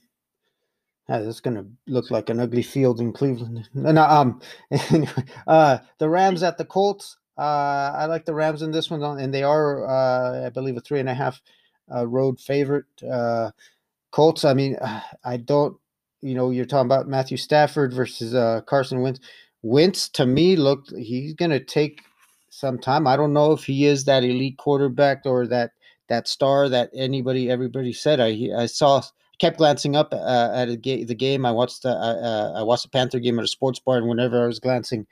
yeah, 1.10 1.20
this 1.20 1.36
is 1.36 1.42
going 1.42 1.58
to 1.58 1.66
look 1.88 2.10
like 2.10 2.30
an 2.30 2.40
ugly 2.40 2.64
field 2.64 3.00
in 3.00 3.14
Cleveland. 3.14 3.70
No, 3.74 4.04
um, 4.04 4.42
anyway, 4.72 5.24
uh, 5.48 5.80
the 6.00 6.10
Rams 6.10 6.44
at 6.44 6.58
the 6.58 6.66
Colts. 6.66 7.18
Uh, 7.38 7.94
I 7.96 8.06
like 8.06 8.26
the 8.26 8.34
Rams 8.34 8.62
in 8.62 8.72
this 8.72 8.90
one, 8.90 9.02
and 9.20 9.34
they 9.34 9.44
are, 9.44 9.88
uh, 9.88 10.46
I 10.46 10.50
believe, 10.50 10.78
a 10.78 10.82
three 10.82 11.00
and 11.00 11.10
a 11.10 11.14
half 11.14 11.42
uh, 11.94 12.08
road 12.08 12.40
favorite. 12.40 12.86
Uh, 13.04 13.52
Colts. 14.12 14.46
I 14.46 14.54
mean, 14.54 14.78
I 15.24 15.38
don't. 15.38 15.78
You 16.22 16.34
know, 16.34 16.50
you're 16.50 16.66
talking 16.66 16.88
about 16.88 17.08
Matthew 17.08 17.38
Stafford 17.38 17.94
versus 17.94 18.34
uh, 18.34 18.62
Carson 18.66 19.02
Wentz. 19.02 19.20
Wentz 19.62 20.10
to 20.10 20.26
me 20.26 20.56
looked 20.56 20.96
he's 20.96 21.34
going 21.34 21.52
to 21.52 21.60
take 21.60 22.02
some 22.50 22.80
time. 22.80 23.06
I 23.06 23.18
don't 23.18 23.34
know 23.34 23.52
if 23.52 23.64
he 23.64 23.86
is 23.86 24.06
that 24.06 24.24
elite 24.24 24.58
quarterback 24.58 25.24
or 25.26 25.46
that 25.48 25.72
that 26.08 26.28
star 26.28 26.70
that 26.70 26.90
anybody 26.94 27.50
everybody 27.52 27.92
said. 27.94 28.20
I 28.20 28.50
I 28.58 28.66
saw 28.66 29.02
kept 29.40 29.58
glancing 29.58 29.96
up 29.96 30.14
uh, 30.14 30.52
at 30.54 30.82
ga- 30.82 31.04
the 31.04 31.16
game. 31.16 31.46
I 31.46 31.52
watched 31.52 31.84
the 31.84 31.90
uh, 31.90 32.54
I 32.56 32.64
watched 32.64 32.84
the 32.84 32.90
Panther 32.90 33.20
game 33.20 33.38
at 33.40 33.46
a 33.46 33.50
sports 33.50 33.80
bar, 33.80 33.98
and 33.98 34.08
whenever 34.08 34.44
I 34.44 34.48
was 34.48 34.60
glancing 34.60 35.06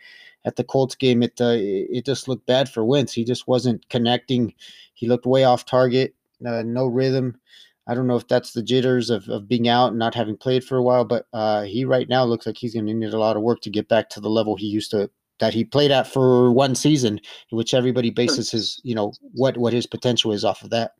at 0.45 0.55
the 0.55 0.63
Colts 0.63 0.95
game, 0.95 1.23
it 1.23 1.39
uh, 1.39 1.55
it 1.57 2.05
just 2.05 2.27
looked 2.27 2.45
bad 2.45 2.69
for 2.69 2.85
Wentz. 2.85 3.13
He 3.13 3.23
just 3.23 3.47
wasn't 3.47 3.87
connecting. 3.89 4.53
He 4.93 5.07
looked 5.07 5.25
way 5.25 5.43
off 5.43 5.65
target. 5.65 6.15
Uh, 6.45 6.63
no 6.63 6.87
rhythm. 6.87 7.39
I 7.87 7.95
don't 7.95 8.07
know 8.07 8.15
if 8.15 8.27
that's 8.27 8.53
the 8.53 8.63
jitters 8.63 9.09
of, 9.09 9.27
of 9.27 9.47
being 9.47 9.67
out 9.67 9.89
and 9.89 9.99
not 9.99 10.15
having 10.15 10.37
played 10.37 10.63
for 10.63 10.77
a 10.77 10.83
while, 10.83 11.03
but 11.03 11.25
uh, 11.33 11.63
he 11.63 11.83
right 11.83 12.07
now 12.07 12.23
looks 12.23 12.45
like 12.45 12.57
he's 12.57 12.73
going 12.73 12.85
to 12.85 12.93
need 12.93 13.13
a 13.13 13.19
lot 13.19 13.35
of 13.35 13.43
work 13.43 13.59
to 13.61 13.69
get 13.69 13.89
back 13.89 14.09
to 14.09 14.21
the 14.21 14.29
level 14.29 14.55
he 14.55 14.67
used 14.67 14.91
to 14.91 15.09
that 15.39 15.53
he 15.53 15.65
played 15.65 15.91
at 15.91 16.07
for 16.07 16.51
one 16.51 16.75
season, 16.75 17.19
which 17.49 17.73
everybody 17.73 18.09
bases 18.09 18.51
his 18.51 18.79
you 18.83 18.95
know 18.95 19.13
what 19.33 19.57
what 19.57 19.73
his 19.73 19.85
potential 19.85 20.31
is 20.31 20.45
off 20.45 20.63
of 20.63 20.69
that. 20.69 20.93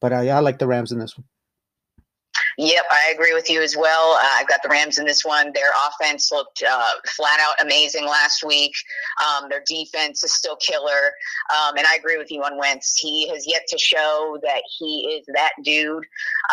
But 0.00 0.12
I, 0.12 0.28
I 0.28 0.40
like 0.40 0.58
the 0.58 0.66
Rams 0.66 0.92
in 0.92 0.98
this 0.98 1.16
one. 1.16 1.24
Yep, 2.60 2.84
I 2.90 3.10
agree 3.14 3.32
with 3.32 3.48
you 3.48 3.62
as 3.62 3.74
well. 3.74 4.12
Uh, 4.12 4.32
I've 4.34 4.46
got 4.46 4.62
the 4.62 4.68
Rams 4.68 4.98
in 4.98 5.06
this 5.06 5.24
one. 5.24 5.50
Their 5.54 5.70
offense 5.88 6.30
looked 6.30 6.62
uh, 6.62 6.90
flat 7.16 7.40
out 7.40 7.54
amazing 7.64 8.04
last 8.04 8.44
week. 8.44 8.74
Um, 9.26 9.48
their 9.48 9.62
defense 9.66 10.22
is 10.22 10.34
still 10.34 10.56
killer. 10.56 11.14
Um, 11.56 11.78
and 11.78 11.86
I 11.86 11.94
agree 11.94 12.18
with 12.18 12.30
you 12.30 12.42
on 12.42 12.58
Wentz. 12.58 12.98
He 12.98 13.26
has 13.30 13.46
yet 13.48 13.62
to 13.70 13.78
show 13.78 14.38
that 14.42 14.60
he 14.78 15.18
is 15.18 15.26
that 15.34 15.52
dude. 15.64 16.04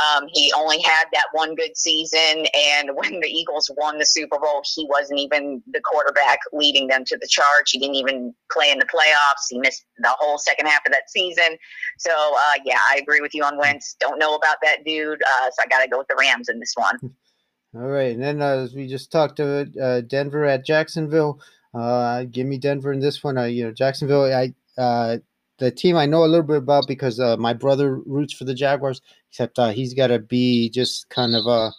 Um, 0.01 0.29
he 0.31 0.53
only 0.55 0.81
had 0.81 1.07
that 1.11 1.25
one 1.33 1.55
good 1.55 1.75
season. 1.75 2.45
And 2.55 2.91
when 2.95 3.19
the 3.19 3.27
Eagles 3.27 3.69
won 3.75 3.97
the 3.97 4.05
Super 4.05 4.39
Bowl, 4.39 4.63
he 4.75 4.87
wasn't 4.89 5.19
even 5.19 5.61
the 5.73 5.81
quarterback 5.81 6.39
leading 6.53 6.87
them 6.87 7.03
to 7.03 7.17
the 7.17 7.27
charge. 7.27 7.71
He 7.71 7.79
didn't 7.79 7.95
even 7.95 8.33
play 8.49 8.71
in 8.71 8.79
the 8.79 8.85
playoffs. 8.85 9.47
He 9.49 9.59
missed 9.59 9.83
the 9.97 10.15
whole 10.19 10.37
second 10.37 10.67
half 10.67 10.85
of 10.85 10.93
that 10.93 11.09
season. 11.09 11.57
So, 11.97 12.11
uh, 12.13 12.59
yeah, 12.63 12.79
I 12.89 12.97
agree 12.97 13.19
with 13.19 13.35
you 13.35 13.43
on 13.43 13.57
Wentz. 13.57 13.97
Don't 13.99 14.19
know 14.19 14.35
about 14.35 14.57
that 14.63 14.85
dude. 14.85 15.21
Uh, 15.21 15.49
so 15.51 15.63
I 15.63 15.67
got 15.67 15.83
to 15.83 15.89
go 15.89 15.96
with 15.97 16.07
the 16.07 16.15
Rams 16.19 16.49
in 16.49 16.59
this 16.59 16.73
one. 16.75 16.97
All 17.75 17.87
right, 17.89 18.13
and 18.13 18.23
then 18.23 18.41
uh, 18.41 18.57
as 18.57 18.73
we 18.73 18.87
just 18.87 19.11
talked 19.11 19.37
to 19.37 19.69
uh, 19.81 20.01
Denver 20.01 20.45
at 20.45 20.65
Jacksonville, 20.65 21.39
uh, 21.73 22.23
give 22.23 22.47
me 22.47 22.57
Denver 22.57 22.93
in 22.93 22.99
this 22.99 23.23
one. 23.23 23.37
Uh, 23.37 23.43
you 23.43 23.65
know, 23.65 23.71
Jacksonville, 23.71 24.23
I 24.23 24.53
uh, 24.81 25.17
the 25.59 25.71
team 25.71 25.95
I 25.95 26.05
know 26.05 26.23
a 26.23 26.27
little 26.27 26.45
bit 26.45 26.57
about 26.57 26.87
because 26.87 27.19
uh, 27.19 27.37
my 27.37 27.53
brother 27.53 27.95
roots 27.95 28.33
for 28.33 28.45
the 28.45 28.53
Jaguars. 28.53 29.01
Except 29.29 29.59
uh, 29.59 29.69
he's 29.69 29.93
got 29.93 30.07
to 30.07 30.19
be 30.19 30.69
just 30.69 31.09
kind 31.09 31.35
of 31.35 31.45
uh, 31.47 31.71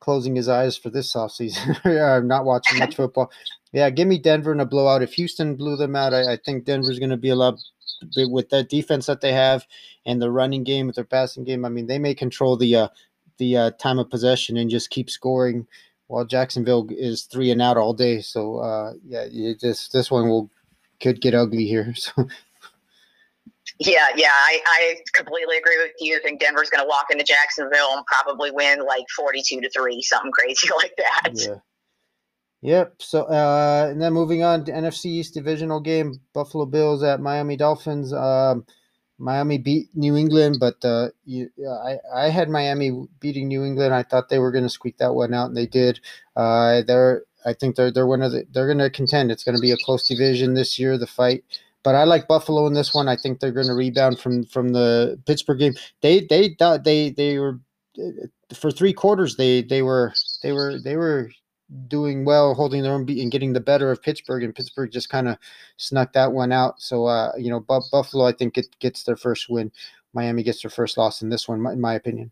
closing 0.00 0.36
his 0.36 0.48
eyes 0.48 0.76
for 0.76 0.90
this 0.90 1.14
offseason. 1.14 1.80
I'm 2.16 2.28
not 2.28 2.44
watching 2.44 2.78
much 2.78 2.94
football. 2.96 3.30
Yeah, 3.72 3.90
give 3.90 4.08
me 4.08 4.18
Denver 4.18 4.52
in 4.52 4.60
a 4.60 4.66
blowout. 4.66 5.02
If 5.02 5.14
Houston 5.14 5.56
blew 5.56 5.76
them 5.76 5.96
out, 5.96 6.14
I, 6.14 6.34
I 6.34 6.38
think 6.44 6.64
Denver's 6.64 6.98
going 6.98 7.10
to 7.10 7.16
be 7.16 7.30
a 7.30 7.36
lot 7.36 7.58
with 8.16 8.50
that 8.50 8.68
defense 8.68 9.06
that 9.06 9.20
they 9.20 9.32
have 9.32 9.66
and 10.04 10.20
the 10.20 10.30
running 10.30 10.64
game 10.64 10.86
with 10.86 10.96
their 10.96 11.04
passing 11.04 11.44
game. 11.44 11.64
I 11.64 11.68
mean, 11.70 11.86
they 11.86 11.98
may 11.98 12.14
control 12.14 12.56
the 12.56 12.76
uh, 12.76 12.88
the 13.38 13.56
uh, 13.56 13.70
time 13.72 13.98
of 13.98 14.10
possession 14.10 14.56
and 14.56 14.70
just 14.70 14.90
keep 14.90 15.10
scoring 15.10 15.66
while 16.08 16.24
Jacksonville 16.24 16.86
is 16.90 17.22
three 17.22 17.50
and 17.50 17.60
out 17.60 17.76
all 17.76 17.92
day. 17.92 18.20
So 18.20 18.58
uh, 18.58 18.92
yeah, 19.04 19.52
this 19.60 19.88
this 19.88 20.10
one 20.10 20.28
will 20.28 20.50
could 21.00 21.20
get 21.20 21.34
ugly 21.34 21.66
here. 21.66 21.94
So. 22.06 22.28
Yeah, 23.78 24.06
yeah, 24.16 24.28
I, 24.32 24.60
I 24.66 24.96
completely 25.12 25.58
agree 25.58 25.76
with 25.76 25.92
you. 26.00 26.16
I 26.16 26.20
think 26.20 26.40
Denver's 26.40 26.70
going 26.70 26.82
to 26.82 26.88
walk 26.88 27.06
into 27.10 27.24
Jacksonville 27.24 27.92
and 27.92 28.06
probably 28.06 28.50
win 28.50 28.86
like 28.86 29.04
forty-two 29.14 29.60
to 29.60 29.68
three, 29.68 30.00
something 30.00 30.30
crazy 30.32 30.68
like 30.76 30.94
that. 30.96 31.32
Yeah. 31.34 31.56
Yep. 32.62 32.94
So, 33.00 33.24
uh, 33.24 33.88
and 33.90 34.00
then 34.00 34.14
moving 34.14 34.42
on 34.42 34.64
to 34.64 34.72
NFC 34.72 35.06
East 35.06 35.34
divisional 35.34 35.80
game, 35.80 36.14
Buffalo 36.32 36.64
Bills 36.64 37.02
at 37.02 37.20
Miami 37.20 37.56
Dolphins. 37.56 38.14
Um, 38.14 38.64
Miami 39.18 39.58
beat 39.58 39.88
New 39.94 40.16
England, 40.16 40.56
but 40.60 40.84
uh, 40.84 41.08
you, 41.24 41.50
I 41.68 41.98
I 42.14 42.28
had 42.28 42.48
Miami 42.48 43.06
beating 43.20 43.48
New 43.48 43.64
England. 43.64 43.94
I 43.94 44.02
thought 44.02 44.28
they 44.28 44.38
were 44.38 44.52
going 44.52 44.64
to 44.64 44.70
squeak 44.70 44.98
that 44.98 45.14
one 45.14 45.32
out, 45.32 45.48
and 45.48 45.56
they 45.56 45.66
did. 45.66 46.00
Uh, 46.34 46.82
they're 46.86 47.22
I 47.46 47.52
think 47.52 47.76
they're 47.76 47.90
they're 47.90 48.06
one 48.06 48.22
of 48.22 48.32
the, 48.32 48.46
they're 48.50 48.66
going 48.66 48.78
to 48.78 48.90
contend. 48.90 49.30
It's 49.30 49.44
going 49.44 49.54
to 49.54 49.60
be 49.60 49.70
a 49.70 49.76
close 49.84 50.06
division 50.06 50.54
this 50.54 50.78
year. 50.78 50.98
The 50.98 51.06
fight, 51.06 51.44
but 51.82 51.94
I 51.94 52.04
like 52.04 52.28
Buffalo 52.28 52.66
in 52.66 52.74
this 52.74 52.92
one. 52.92 53.08
I 53.08 53.16
think 53.16 53.40
they're 53.40 53.52
going 53.52 53.68
to 53.68 53.74
rebound 53.74 54.18
from 54.18 54.44
from 54.44 54.70
the 54.70 55.18
Pittsburgh 55.26 55.60
game. 55.60 55.74
They 56.02 56.20
they 56.20 56.56
they 56.84 57.10
they 57.10 57.38
were 57.38 57.60
for 58.54 58.70
three 58.70 58.92
quarters. 58.92 59.36
They 59.36 59.62
they 59.62 59.82
were 59.82 60.12
they 60.42 60.52
were 60.52 60.78
they 60.78 60.96
were 60.96 61.30
doing 61.88 62.24
well, 62.24 62.54
holding 62.54 62.82
their 62.82 62.92
own 62.92 63.04
beat 63.04 63.22
and 63.22 63.32
getting 63.32 63.52
the 63.52 63.60
better 63.60 63.90
of 63.90 64.02
Pittsburgh, 64.02 64.44
and 64.44 64.54
Pittsburgh 64.54 64.90
just 64.90 65.08
kind 65.08 65.28
of 65.28 65.36
snuck 65.76 66.12
that 66.12 66.32
one 66.32 66.52
out. 66.52 66.80
So, 66.80 67.06
uh, 67.06 67.32
you 67.36 67.50
know, 67.50 67.60
Buffalo, 67.60 68.24
I 68.24 68.32
think 68.32 68.56
it 68.56 68.68
gets 68.78 69.02
their 69.02 69.16
first 69.16 69.48
win. 69.48 69.72
Miami 70.12 70.42
gets 70.42 70.62
their 70.62 70.70
first 70.70 70.96
loss 70.96 71.22
in 71.22 71.28
this 71.28 71.48
one, 71.48 71.64
in 71.66 71.80
my 71.80 71.94
opinion. 71.94 72.30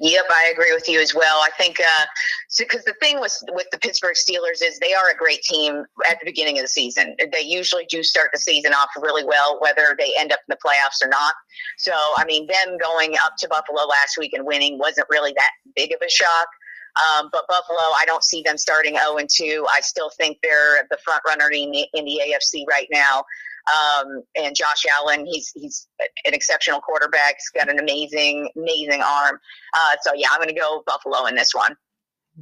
Yep, 0.00 0.24
I 0.30 0.50
agree 0.52 0.72
with 0.72 0.88
you 0.88 1.00
as 1.00 1.14
well. 1.14 1.40
I 1.42 1.50
think 1.58 1.76
because 1.76 2.00
uh, 2.00 2.06
so, 2.48 2.64
the 2.86 2.94
thing 3.00 3.20
with 3.20 3.36
with 3.52 3.66
the 3.72 3.78
Pittsburgh 3.78 4.14
Steelers 4.14 4.62
is 4.62 4.78
they 4.78 4.94
are 4.94 5.10
a 5.10 5.16
great 5.16 5.42
team 5.42 5.84
at 6.08 6.18
the 6.18 6.24
beginning 6.24 6.58
of 6.58 6.64
the 6.64 6.68
season. 6.68 7.14
They 7.30 7.42
usually 7.42 7.84
do 7.86 8.02
start 8.02 8.30
the 8.32 8.38
season 8.38 8.72
off 8.72 8.88
really 9.00 9.24
well, 9.24 9.58
whether 9.60 9.94
they 9.98 10.12
end 10.18 10.32
up 10.32 10.40
in 10.48 10.56
the 10.56 10.58
playoffs 10.64 11.04
or 11.04 11.08
not. 11.08 11.34
So, 11.78 11.92
I 12.16 12.24
mean, 12.24 12.46
them 12.46 12.78
going 12.78 13.16
up 13.22 13.34
to 13.40 13.48
Buffalo 13.48 13.84
last 13.86 14.16
week 14.18 14.32
and 14.32 14.46
winning 14.46 14.78
wasn't 14.78 15.08
really 15.10 15.34
that 15.36 15.50
big 15.74 15.92
of 15.92 16.00
a 16.04 16.10
shock. 16.10 16.48
Um, 16.96 17.28
but 17.32 17.46
Buffalo, 17.48 17.78
I 17.78 18.04
don't 18.06 18.24
see 18.24 18.42
them 18.42 18.56
starting 18.56 18.96
0 18.96 19.18
and 19.18 19.28
2. 19.30 19.66
I 19.70 19.80
still 19.80 20.10
think 20.10 20.38
they're 20.42 20.86
the 20.90 20.98
front 21.04 21.22
runner 21.26 21.50
in 21.50 21.70
the, 21.70 21.86
in 21.94 22.04
the 22.04 22.20
AFC 22.26 22.64
right 22.68 22.88
now. 22.90 23.24
Um, 23.66 24.22
and 24.36 24.54
Josh 24.54 24.86
Allen, 24.98 25.26
he's 25.26 25.50
he's 25.54 25.88
an 25.98 26.34
exceptional 26.34 26.80
quarterback. 26.80 27.34
He's 27.34 27.50
got 27.50 27.68
an 27.68 27.80
amazing, 27.80 28.48
amazing 28.56 29.02
arm. 29.02 29.40
Uh, 29.74 29.96
so 30.02 30.12
yeah, 30.14 30.28
I'm 30.30 30.38
going 30.38 30.48
to 30.48 30.54
go 30.54 30.84
Buffalo 30.86 31.26
in 31.26 31.34
this 31.34 31.52
one. 31.52 31.76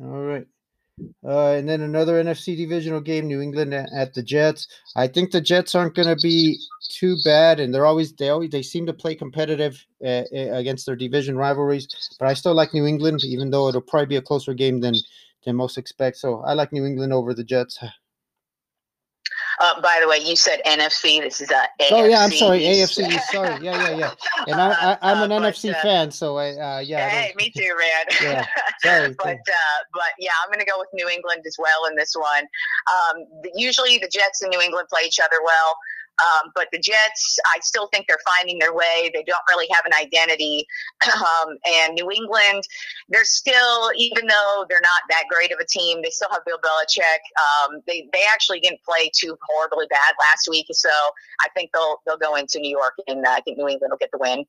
All 0.02 0.20
right. 0.20 0.46
Uh, 1.24 1.52
and 1.52 1.68
then 1.68 1.80
another 1.80 2.22
NFC 2.22 2.56
divisional 2.56 3.00
game, 3.00 3.26
New 3.26 3.40
England 3.40 3.74
at 3.74 4.14
the 4.14 4.22
Jets. 4.22 4.68
I 4.94 5.08
think 5.08 5.30
the 5.30 5.40
Jets 5.40 5.74
aren't 5.74 5.94
going 5.94 6.08
to 6.08 6.22
be 6.22 6.58
too 6.88 7.16
bad, 7.24 7.58
and 7.58 7.74
they're 7.74 7.86
always 7.86 8.12
they 8.12 8.28
always 8.28 8.50
they 8.50 8.62
seem 8.62 8.86
to 8.86 8.92
play 8.92 9.14
competitive 9.14 9.84
uh, 10.04 10.22
against 10.32 10.86
their 10.86 10.96
division 10.96 11.36
rivalries. 11.36 11.88
But 12.18 12.28
I 12.28 12.34
still 12.34 12.54
like 12.54 12.74
New 12.74 12.86
England, 12.86 13.24
even 13.24 13.50
though 13.50 13.68
it'll 13.68 13.80
probably 13.80 14.06
be 14.06 14.16
a 14.16 14.22
closer 14.22 14.54
game 14.54 14.80
than 14.80 14.94
than 15.44 15.56
most 15.56 15.78
expect. 15.78 16.18
So 16.18 16.40
I 16.40 16.54
like 16.54 16.72
New 16.72 16.84
England 16.84 17.12
over 17.12 17.34
the 17.34 17.44
Jets. 17.44 17.78
Uh, 19.60 19.80
by 19.80 19.98
the 20.00 20.08
way, 20.08 20.18
you 20.18 20.36
said 20.36 20.60
NFC. 20.66 21.20
This 21.20 21.40
is 21.40 21.50
a 21.50 21.68
AFC. 21.80 21.88
Oh 21.92 22.04
yeah, 22.04 22.20
I'm 22.20 22.30
sorry, 22.30 22.60
AFC. 22.60 23.20
sorry, 23.30 23.64
yeah, 23.64 23.90
yeah, 23.90 23.96
yeah. 23.96 24.14
And 24.46 24.60
I, 24.60 24.98
I 25.00 25.12
am 25.12 25.22
an 25.22 25.32
uh, 25.32 25.40
NFC 25.40 25.72
but, 25.72 25.82
fan, 25.82 26.10
so 26.10 26.36
I 26.36 26.50
uh, 26.50 26.78
yeah. 26.80 27.08
Hey, 27.08 27.32
me 27.36 27.50
too, 27.50 27.74
man. 27.78 28.06
Yeah, 28.22 28.46
sorry. 28.82 29.14
but 29.18 29.36
uh, 29.36 29.78
but 29.92 30.12
yeah, 30.18 30.30
I'm 30.42 30.50
going 30.50 30.64
to 30.64 30.70
go 30.70 30.78
with 30.78 30.88
New 30.92 31.08
England 31.08 31.42
as 31.46 31.56
well 31.58 31.86
in 31.88 31.96
this 31.96 32.14
one. 32.14 32.44
Um, 32.44 33.26
usually 33.54 33.98
the 33.98 34.08
Jets 34.08 34.42
and 34.42 34.50
New 34.50 34.60
England 34.60 34.88
play 34.88 35.02
each 35.06 35.20
other 35.20 35.36
well. 35.44 35.78
Um, 36.22 36.52
but 36.54 36.68
the 36.72 36.78
Jets, 36.78 37.38
I 37.46 37.58
still 37.60 37.88
think 37.88 38.06
they're 38.06 38.18
finding 38.36 38.58
their 38.58 38.74
way. 38.74 39.10
They 39.12 39.24
don't 39.24 39.42
really 39.48 39.66
have 39.72 39.84
an 39.84 39.92
identity. 39.94 40.66
Um, 41.14 41.56
and 41.66 41.94
New 41.94 42.10
England, 42.10 42.64
they're 43.08 43.24
still, 43.24 43.90
even 43.96 44.26
though 44.26 44.66
they're 44.68 44.80
not 44.82 45.02
that 45.10 45.24
great 45.30 45.52
of 45.52 45.58
a 45.58 45.64
team, 45.64 46.02
they 46.02 46.10
still 46.10 46.28
have 46.30 46.44
Bill 46.44 46.58
Belichick. 46.58 47.20
Um, 47.38 47.80
they 47.86 48.08
they 48.12 48.22
actually 48.32 48.60
didn't 48.60 48.82
play 48.82 49.10
too 49.14 49.36
horribly 49.48 49.86
bad 49.88 50.14
last 50.18 50.48
week, 50.50 50.66
so 50.72 50.90
I 51.40 51.48
think 51.54 51.70
they'll 51.72 51.98
they'll 52.04 52.18
go 52.18 52.34
into 52.34 52.58
New 52.58 52.70
York, 52.70 52.94
and 53.06 53.24
uh, 53.24 53.30
I 53.30 53.40
think 53.42 53.58
New 53.58 53.68
England 53.68 53.92
will 53.92 53.98
get 53.98 54.10
the 54.12 54.18
win. 54.18 54.44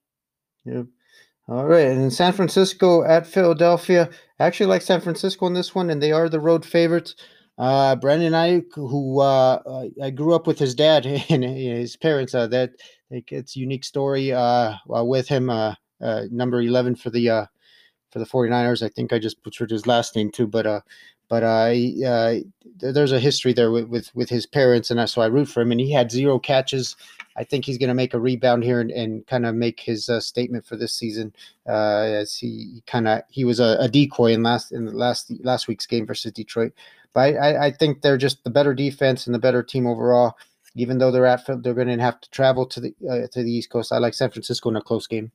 Yep. 0.65 0.87
All 1.47 1.65
right, 1.65 1.85
and 1.85 2.11
San 2.11 2.33
Francisco 2.33 3.03
at 3.03 3.27
Philadelphia, 3.27 4.09
I 4.39 4.45
actually 4.45 4.65
like 4.65 4.81
San 4.81 5.01
Francisco 5.01 5.45
in 5.45 5.53
this 5.53 5.75
one, 5.75 5.91
and 5.91 6.01
they 6.01 6.11
are 6.11 6.27
the 6.27 6.39
road 6.39 6.65
favorites. 6.65 7.15
Uh, 7.57 7.95
Brandon 7.95 8.33
Aiyuk, 8.33 8.73
who 8.75 9.21
uh, 9.21 9.87
I 10.01 10.09
grew 10.09 10.35
up 10.35 10.45
with 10.45 10.59
his 10.59 10.75
dad 10.75 11.05
and 11.29 11.43
his 11.43 11.95
parents. 11.95 12.35
Uh, 12.35 12.47
that 12.47 12.71
it's 13.09 13.55
unique 13.55 13.83
story 13.83 14.31
uh, 14.31 14.75
with 14.87 15.27
him. 15.27 15.49
Uh, 15.49 15.75
uh, 16.01 16.23
number 16.29 16.61
eleven 16.61 16.95
for 16.95 17.09
the 17.09 17.29
uh, 17.29 17.45
for 18.11 18.19
the 18.19 18.25
49ers. 18.25 18.83
I 18.83 18.89
think 18.89 19.13
I 19.13 19.19
just 19.19 19.41
butchered 19.43 19.71
his 19.71 19.87
last 19.87 20.15
name 20.15 20.31
too, 20.31 20.47
but 20.47 20.65
uh, 20.65 20.81
but 21.27 21.43
uh, 21.43 21.73
uh, 22.05 22.39
there's 22.77 23.11
a 23.11 23.19
history 23.19 23.53
there 23.53 23.71
with, 23.71 23.87
with, 23.87 24.15
with 24.15 24.29
his 24.29 24.45
parents, 24.45 24.91
and 24.91 25.09
so 25.09 25.21
I 25.21 25.27
root 25.27 25.47
for 25.47 25.61
him. 25.61 25.71
And 25.71 25.79
he 25.79 25.91
had 25.91 26.11
zero 26.11 26.39
catches. 26.39 26.95
I 27.37 27.43
think 27.43 27.65
he's 27.65 27.77
going 27.77 27.89
to 27.89 27.95
make 27.95 28.13
a 28.13 28.19
rebound 28.19 28.63
here 28.63 28.79
and, 28.79 28.91
and 28.91 29.25
kind 29.27 29.45
of 29.45 29.55
make 29.55 29.79
his 29.79 30.07
uh, 30.07 30.19
statement 30.19 30.65
for 30.65 30.75
this 30.75 30.93
season. 30.93 31.33
Uh, 31.67 32.03
as 32.03 32.35
he 32.35 32.81
kind 32.87 33.07
of 33.07 33.23
he 33.29 33.43
was 33.43 33.59
a, 33.59 33.77
a, 33.79 33.89
decoy 33.89 34.31
in 34.31 34.43
last 34.43 34.71
in 34.71 34.85
last 34.93 35.31
last 35.43 35.67
week's 35.67 35.85
game 35.85 36.05
versus 36.05 36.31
Detroit. 36.31 36.73
But 37.13 37.35
I, 37.37 37.67
I 37.67 37.71
think 37.71 38.01
they're 38.01 38.17
just 38.17 38.43
the 38.43 38.49
better 38.49 38.73
defense 38.73 39.25
and 39.25 39.33
the 39.33 39.39
better 39.39 39.63
team 39.63 39.87
overall. 39.87 40.37
Even 40.75 40.97
though 40.97 41.11
they're 41.11 41.25
at 41.25 41.45
they're 41.63 41.73
going 41.73 41.87
to 41.87 42.03
have 42.03 42.19
to 42.21 42.29
travel 42.31 42.65
to 42.67 42.79
the 42.81 42.93
uh, 43.09 43.27
to 43.31 43.43
the 43.43 43.51
East 43.51 43.69
Coast. 43.69 43.91
I 43.91 43.97
like 43.97 44.13
San 44.13 44.31
Francisco 44.31 44.69
in 44.69 44.75
a 44.75 44.81
close 44.81 45.07
game. 45.07 45.31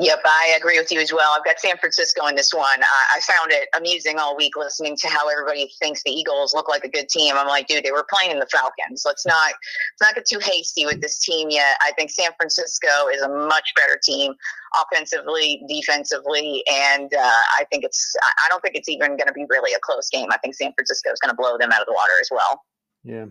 Yep, 0.00 0.20
I 0.24 0.54
agree 0.56 0.78
with 0.78 0.92
you 0.92 1.00
as 1.00 1.12
well. 1.12 1.34
I've 1.36 1.44
got 1.44 1.58
San 1.58 1.76
Francisco 1.76 2.24
in 2.28 2.36
this 2.36 2.54
one. 2.54 2.80
I 2.80 3.18
found 3.20 3.50
it 3.50 3.68
amusing 3.76 4.20
all 4.20 4.36
week 4.36 4.56
listening 4.56 4.96
to 4.96 5.08
how 5.08 5.28
everybody 5.28 5.68
thinks 5.82 6.04
the 6.04 6.12
Eagles 6.12 6.54
look 6.54 6.68
like 6.68 6.84
a 6.84 6.88
good 6.88 7.08
team. 7.08 7.34
I'm 7.36 7.48
like, 7.48 7.66
dude, 7.66 7.84
they 7.84 7.90
were 7.90 8.06
playing 8.08 8.38
the 8.38 8.46
Falcons. 8.46 9.02
Let's 9.04 9.26
not 9.26 9.34
let's 9.44 10.02
not 10.02 10.14
get 10.14 10.24
too 10.24 10.38
hasty 10.38 10.86
with 10.86 11.00
this 11.00 11.18
team 11.18 11.50
yet. 11.50 11.78
I 11.80 11.90
think 11.98 12.12
San 12.12 12.30
Francisco 12.36 13.08
is 13.12 13.22
a 13.22 13.28
much 13.28 13.72
better 13.74 13.98
team 14.00 14.34
offensively, 14.80 15.64
defensively, 15.68 16.62
and 16.72 17.12
uh, 17.12 17.40
I 17.58 17.64
think 17.68 17.82
it's 17.82 18.14
I 18.22 18.48
don't 18.48 18.62
think 18.62 18.76
it's 18.76 18.88
even 18.88 19.16
going 19.16 19.26
to 19.26 19.32
be 19.32 19.46
really 19.48 19.74
a 19.74 19.80
close 19.82 20.08
game. 20.10 20.28
I 20.30 20.38
think 20.38 20.54
San 20.54 20.72
Francisco 20.74 21.10
is 21.10 21.18
going 21.18 21.30
to 21.30 21.36
blow 21.36 21.58
them 21.58 21.72
out 21.72 21.80
of 21.80 21.86
the 21.86 21.94
water 21.94 22.12
as 22.20 22.28
well. 22.30 22.62
Yeah. 23.02 23.26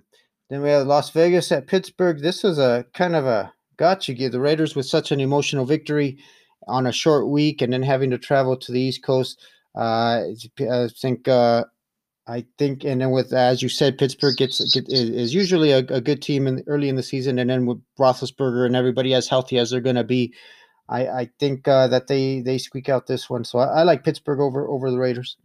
Then 0.50 0.62
we 0.62 0.70
have 0.70 0.86
Las 0.86 1.12
Vegas 1.12 1.50
at 1.54 1.68
Pittsburgh. 1.68 2.22
This 2.22 2.44
was 2.44 2.60
a 2.60 2.86
kind 2.94 3.16
of 3.16 3.26
a 3.26 3.54
gotcha. 3.78 4.14
The 4.14 4.40
Raiders 4.40 4.76
with 4.76 4.86
such 4.86 5.14
an 5.14 5.22
emotional 5.22 5.64
victory 5.66 6.18
on 6.68 6.88
a 6.88 6.92
short 6.92 7.28
week 7.28 7.62
and 7.62 7.74
then 7.74 7.84
having 7.84 8.10
to 8.12 8.18
travel 8.18 8.58
to 8.58 8.72
the 8.72 8.82
East 8.82 9.04
Coast. 9.04 9.40
Uh, 9.76 10.24
I 10.60 10.88
think 11.00 11.28
uh, 11.28 11.66
I 12.28 12.46
think, 12.58 12.84
and 12.84 13.00
then 13.00 13.12
with 13.12 13.32
as 13.32 13.62
you 13.62 13.70
said, 13.70 13.98
Pittsburgh 13.98 14.36
gets 14.36 14.74
get, 14.74 14.86
is 14.90 15.34
usually 15.34 15.72
a, 15.72 15.80
a, 15.80 16.02
good 16.02 16.22
team 16.22 16.46
in 16.46 16.64
early 16.68 16.90
in 16.90 16.96
the 16.96 17.04
season, 17.04 17.40
and 17.40 17.50
then 17.50 17.66
with 17.66 17.82
Roethlisberger 17.98 18.66
and 18.66 18.76
everybody 18.76 19.14
as 19.14 19.30
healthy 19.30 19.58
as 19.58 19.70
they're 19.70 19.80
going 19.80 19.96
to 19.96 20.04
be, 20.04 20.34
I, 20.90 21.08
I 21.08 21.30
think 21.40 21.68
uh, 21.68 21.88
that 21.88 22.08
they 22.08 22.42
they 22.42 22.58
squeak 22.58 22.90
out 22.90 23.08
this 23.08 23.30
one. 23.30 23.46
So 23.46 23.60
I, 23.60 23.80
I 23.80 23.84
like 23.84 24.04
Pittsburgh 24.04 24.42
over 24.42 24.68
over 24.68 24.92
the 24.92 24.98
Raiders. 24.98 25.38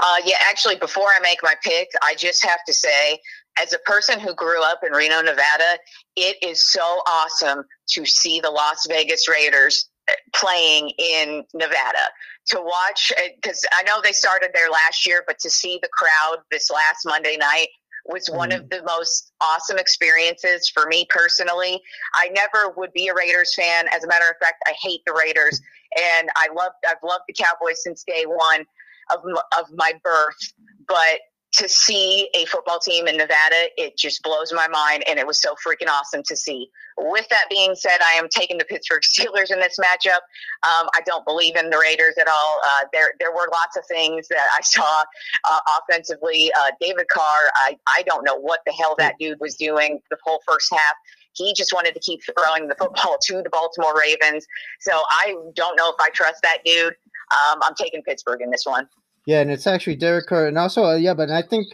Uh, 0.00 0.16
yeah, 0.24 0.36
actually, 0.48 0.76
before 0.76 1.08
I 1.08 1.20
make 1.22 1.42
my 1.42 1.54
pick, 1.62 1.90
I 2.02 2.14
just 2.14 2.44
have 2.44 2.64
to 2.66 2.72
say 2.72 3.18
as 3.60 3.72
a 3.72 3.78
person 3.80 4.18
who 4.18 4.34
grew 4.34 4.62
up 4.62 4.80
in 4.86 4.92
Reno, 4.92 5.20
Nevada, 5.20 5.78
it 6.16 6.36
is 6.42 6.70
so 6.70 7.02
awesome 7.06 7.64
to 7.90 8.06
see 8.06 8.40
the 8.40 8.50
Las 8.50 8.86
Vegas 8.88 9.28
Raiders 9.28 9.88
uh, 10.10 10.14
playing 10.34 10.90
in 10.98 11.44
Nevada. 11.54 12.08
To 12.48 12.60
watch, 12.60 13.12
because 13.40 13.64
uh, 13.72 13.76
I 13.78 13.82
know 13.84 14.00
they 14.02 14.12
started 14.12 14.50
there 14.52 14.68
last 14.68 15.06
year, 15.06 15.22
but 15.26 15.38
to 15.40 15.50
see 15.50 15.78
the 15.80 15.88
crowd 15.88 16.38
this 16.50 16.70
last 16.70 17.04
Monday 17.06 17.36
night 17.36 17.68
was 18.06 18.28
one 18.28 18.50
mm. 18.50 18.58
of 18.58 18.68
the 18.68 18.82
most 18.82 19.32
awesome 19.40 19.78
experiences 19.78 20.68
for 20.68 20.86
me 20.86 21.06
personally. 21.08 21.80
I 22.14 22.30
never 22.30 22.74
would 22.76 22.92
be 22.92 23.08
a 23.08 23.14
Raiders 23.14 23.54
fan. 23.54 23.86
As 23.94 24.02
a 24.02 24.08
matter 24.08 24.28
of 24.28 24.36
fact, 24.40 24.56
I 24.66 24.74
hate 24.82 25.02
the 25.06 25.12
Raiders, 25.12 25.60
and 25.96 26.30
I 26.34 26.48
love 26.54 26.72
I've 26.86 26.96
loved 27.04 27.24
the 27.28 27.34
Cowboys 27.34 27.82
since 27.82 28.02
day 28.02 28.24
one 28.26 28.66
of 29.12 29.20
of 29.56 29.66
my 29.74 29.92
birth. 30.02 30.52
But 30.88 31.20
to 31.52 31.68
see 31.68 32.30
a 32.34 32.46
football 32.46 32.78
team 32.78 33.06
in 33.06 33.18
Nevada, 33.18 33.68
it 33.76 33.96
just 33.96 34.22
blows 34.22 34.52
my 34.54 34.68
mind, 34.68 35.04
and 35.06 35.18
it 35.18 35.26
was 35.26 35.40
so 35.40 35.54
freaking 35.66 35.88
awesome 35.88 36.22
to 36.24 36.34
see. 36.34 36.70
With 36.96 37.28
that 37.28 37.44
being 37.50 37.74
said, 37.74 37.98
I 38.02 38.12
am 38.14 38.28
taking 38.28 38.56
the 38.56 38.64
Pittsburgh 38.64 39.02
Steelers 39.02 39.50
in 39.50 39.60
this 39.60 39.78
matchup. 39.78 40.20
Um, 40.62 40.88
I 40.94 41.00
don't 41.04 41.24
believe 41.26 41.56
in 41.56 41.68
the 41.68 41.78
Raiders 41.78 42.14
at 42.18 42.26
all. 42.26 42.60
Uh, 42.64 42.86
there, 42.92 43.12
there 43.20 43.32
were 43.32 43.48
lots 43.52 43.76
of 43.76 43.84
things 43.86 44.28
that 44.28 44.48
I 44.56 44.62
saw 44.62 45.02
uh, 45.50 45.58
offensively. 45.78 46.50
Uh, 46.58 46.70
David 46.80 47.08
Carr, 47.08 47.50
I, 47.56 47.76
I 47.86 48.02
don't 48.06 48.24
know 48.24 48.36
what 48.36 48.60
the 48.64 48.72
hell 48.72 48.94
that 48.98 49.16
dude 49.18 49.38
was 49.38 49.54
doing 49.56 50.00
the 50.10 50.16
whole 50.24 50.40
first 50.46 50.72
half. 50.72 50.94
He 51.34 51.52
just 51.54 51.72
wanted 51.74 51.94
to 51.94 52.00
keep 52.00 52.20
throwing 52.24 52.68
the 52.68 52.74
football 52.74 53.18
to 53.26 53.42
the 53.42 53.50
Baltimore 53.50 53.98
Ravens. 53.98 54.46
So 54.80 54.92
I 55.10 55.34
don't 55.54 55.76
know 55.76 55.90
if 55.90 55.96
I 56.00 56.08
trust 56.10 56.42
that 56.42 56.58
dude. 56.64 56.94
Um, 57.32 57.60
I'm 57.62 57.74
taking 57.74 58.02
Pittsburgh 58.02 58.40
in 58.42 58.50
this 58.50 58.64
one. 58.66 58.88
Yeah, 59.26 59.40
and 59.40 59.50
it's 59.50 59.66
actually 59.66 59.96
Derek 59.96 60.26
Carr, 60.26 60.46
and 60.46 60.58
also 60.58 60.84
uh, 60.84 60.96
yeah, 60.96 61.14
but 61.14 61.30
I 61.30 61.42
think 61.42 61.68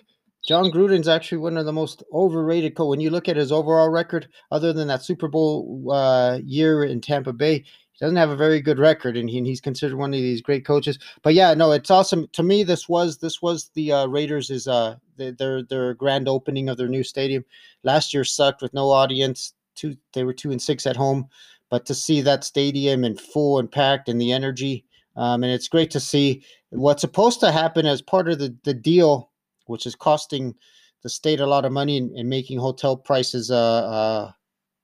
Jon 0.46 0.70
Gruden's 0.70 1.08
actually 1.08 1.38
one 1.38 1.56
of 1.56 1.64
the 1.64 1.72
most 1.72 2.02
overrated. 2.12 2.74
Co- 2.74 2.88
when 2.88 3.00
you 3.00 3.10
look 3.10 3.28
at 3.28 3.36
his 3.36 3.50
overall 3.50 3.88
record, 3.88 4.28
other 4.50 4.72
than 4.72 4.88
that 4.88 5.02
Super 5.02 5.28
Bowl 5.28 5.90
uh, 5.90 6.38
year 6.44 6.84
in 6.84 7.00
Tampa 7.00 7.32
Bay, 7.32 7.58
he 7.58 8.04
doesn't 8.04 8.16
have 8.16 8.30
a 8.30 8.36
very 8.36 8.60
good 8.60 8.78
record, 8.78 9.16
and, 9.16 9.30
he, 9.30 9.38
and, 9.38 9.46
he's 9.46 9.60
considered 9.60 9.96
one 9.96 10.12
of 10.12 10.20
these 10.20 10.42
great 10.42 10.64
coaches. 10.64 10.98
But 11.22 11.34
yeah, 11.34 11.54
no, 11.54 11.72
it's 11.72 11.90
awesome 11.90 12.28
to 12.32 12.42
me. 12.42 12.64
This 12.64 12.88
was 12.88 13.18
this 13.18 13.40
was 13.40 13.70
the 13.74 13.92
uh, 13.92 14.06
Raiders 14.06 14.50
is 14.50 14.68
uh 14.68 14.96
their 15.16 15.62
their 15.62 15.94
grand 15.94 16.28
opening 16.28 16.68
of 16.68 16.76
their 16.76 16.88
new 16.88 17.02
stadium. 17.02 17.44
Last 17.82 18.12
year 18.12 18.24
sucked 18.24 18.62
with 18.62 18.74
no 18.74 18.90
audience. 18.90 19.54
Two 19.74 19.96
they 20.12 20.24
were 20.24 20.34
two 20.34 20.50
and 20.50 20.60
six 20.60 20.86
at 20.86 20.96
home, 20.96 21.28
but 21.70 21.86
to 21.86 21.94
see 21.94 22.20
that 22.20 22.44
stadium 22.44 23.04
in 23.04 23.16
full 23.16 23.58
and 23.58 23.72
packed 23.72 24.08
and 24.08 24.20
the 24.20 24.32
energy 24.32 24.84
um, 25.18 25.42
and 25.42 25.52
it's 25.52 25.68
great 25.68 25.90
to 25.90 26.00
see 26.00 26.44
what's 26.70 27.00
supposed 27.00 27.40
to 27.40 27.50
happen 27.50 27.86
as 27.86 28.00
part 28.00 28.28
of 28.28 28.38
the, 28.38 28.56
the 28.64 28.72
deal, 28.72 29.30
which 29.66 29.84
is 29.84 29.94
costing 29.94 30.54
the 31.02 31.08
state 31.08 31.40
a 31.40 31.46
lot 31.46 31.64
of 31.64 31.72
money 31.72 31.98
and, 31.98 32.16
and 32.16 32.28
making 32.28 32.58
hotel 32.58 32.96
prices 32.96 33.50
uh, 33.50 33.84
uh, 33.84 34.30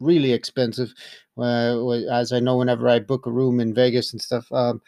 really 0.01 0.33
expensive. 0.33 0.93
Uh, 1.39 1.91
as 2.11 2.33
I 2.33 2.41
know, 2.41 2.57
whenever 2.57 2.89
I 2.89 2.99
book 2.99 3.27
a 3.27 3.33
room 3.33 3.61
in 3.61 3.73
Vegas 3.73 4.13
and 4.13 4.21
stuff, 4.21 4.51
um, 4.51 4.83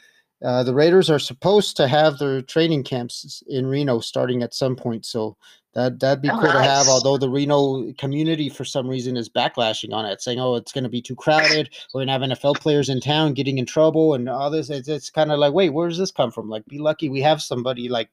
uh, 0.45 0.65
the 0.65 0.75
Raiders 0.75 1.09
are 1.09 1.19
supposed 1.19 1.77
to 1.77 1.89
have 1.89 2.19
their 2.19 2.43
training 2.43 2.83
camps 2.83 3.43
in 3.47 3.67
Reno 3.67 4.01
starting 4.01 4.43
at 4.43 4.53
some 4.53 4.75
point. 4.75 5.07
So 5.07 5.37
that 5.77 6.01
that'd 6.01 6.23
be 6.23 6.31
oh, 6.31 6.39
cool 6.39 6.45
nice. 6.45 6.55
to 6.55 6.63
have. 6.63 6.89
Although 6.89 7.19
the 7.19 7.29
Reno 7.29 7.93
community, 7.99 8.49
for 8.49 8.65
some 8.65 8.89
reason, 8.89 9.15
is 9.15 9.29
backlashing 9.29 9.93
on 9.93 10.07
it, 10.07 10.23
saying, 10.23 10.41
"Oh, 10.41 10.55
it's 10.55 10.73
going 10.73 10.85
to 10.85 10.91
be 10.91 11.03
too 11.03 11.15
crowded. 11.15 11.69
We're 11.93 11.99
going 11.99 12.07
to 12.07 12.13
have 12.13 12.23
NFL 12.23 12.61
players 12.61 12.89
in 12.89 12.99
town 12.99 13.35
getting 13.35 13.59
in 13.59 13.67
trouble 13.67 14.15
and 14.15 14.27
all 14.27 14.51
this." 14.51 14.71
It's, 14.71 14.89
it's 14.89 15.11
kind 15.11 15.31
of 15.31 15.39
like, 15.39 15.53
wait, 15.53 15.75
where 15.75 15.87
does 15.87 15.99
this 15.99 16.11
come 16.11 16.31
from? 16.33 16.49
Like, 16.49 16.65
be 16.65 16.79
lucky 16.79 17.11
we 17.11 17.21
have 17.21 17.43
somebody 17.43 17.91
like 17.91 18.09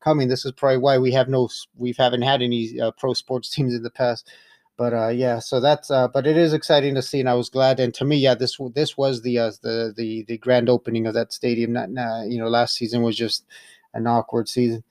coming. 0.00 0.28
This 0.28 0.46
is 0.46 0.52
probably 0.52 0.78
why 0.78 0.96
we 0.96 1.12
have 1.12 1.28
no, 1.28 1.50
we 1.76 1.94
haven't 1.98 2.22
had 2.22 2.40
any 2.40 2.80
uh, 2.80 2.92
pro 2.92 3.12
sports 3.12 3.50
teams 3.54 3.74
in 3.74 3.82
the 3.82 3.90
past. 3.90 4.30
But 4.78 4.94
uh, 4.94 5.08
yeah, 5.08 5.38
so 5.38 5.60
that's 5.60 5.90
uh, 5.90 6.08
but 6.08 6.26
it 6.26 6.38
is 6.38 6.54
exciting 6.54 6.94
to 6.94 7.02
see, 7.02 7.20
and 7.20 7.28
I 7.28 7.34
was 7.34 7.50
glad. 7.50 7.78
And 7.78 7.92
to 7.92 8.06
me, 8.06 8.16
yeah, 8.16 8.34
this 8.34 8.56
this 8.74 8.96
was 8.96 9.20
the 9.20 9.38
uh, 9.38 9.52
the 9.60 9.92
the 9.94 10.24
the 10.24 10.38
grand 10.38 10.70
opening 10.70 11.06
of 11.06 11.12
that 11.12 11.34
stadium. 11.34 11.74
Not, 11.74 11.90
not 11.90 12.28
you 12.28 12.38
know, 12.38 12.48
last 12.48 12.76
season 12.76 13.02
was 13.02 13.18
just 13.18 13.44
an 13.92 14.06
awkward 14.06 14.48
season. 14.48 14.82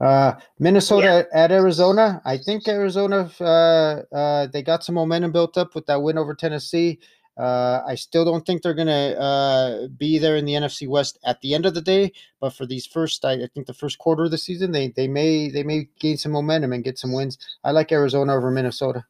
Uh, 0.00 0.34
Minnesota 0.58 1.26
yeah. 1.32 1.44
at 1.44 1.50
Arizona. 1.50 2.22
I 2.24 2.38
think 2.38 2.68
Arizona, 2.68 3.30
uh, 3.40 4.02
uh, 4.14 4.46
they 4.46 4.62
got 4.62 4.84
some 4.84 4.94
momentum 4.94 5.32
built 5.32 5.58
up 5.58 5.74
with 5.74 5.86
that 5.86 6.02
win 6.02 6.18
over 6.18 6.34
Tennessee. 6.34 7.00
Uh, 7.36 7.82
I 7.86 7.94
still 7.94 8.24
don't 8.24 8.44
think 8.44 8.62
they're 8.62 8.74
going 8.74 8.88
to 8.88 9.20
uh, 9.20 9.88
be 9.96 10.18
there 10.18 10.36
in 10.36 10.44
the 10.44 10.54
NFC 10.54 10.88
West 10.88 11.18
at 11.24 11.40
the 11.40 11.54
end 11.54 11.66
of 11.66 11.74
the 11.74 11.80
day, 11.80 12.12
but 12.40 12.50
for 12.52 12.66
these 12.66 12.84
first, 12.84 13.24
I, 13.24 13.34
I, 13.34 13.48
think 13.54 13.68
the 13.68 13.74
first 13.74 13.98
quarter 13.98 14.24
of 14.24 14.32
the 14.32 14.38
season, 14.38 14.72
they 14.72 14.88
they 14.88 15.06
may 15.06 15.48
they 15.48 15.62
may 15.62 15.88
gain 16.00 16.16
some 16.16 16.32
momentum 16.32 16.72
and 16.72 16.82
get 16.82 16.98
some 16.98 17.12
wins. 17.12 17.38
I 17.62 17.70
like 17.70 17.92
Arizona 17.92 18.34
over 18.34 18.50
Minnesota. 18.50 19.04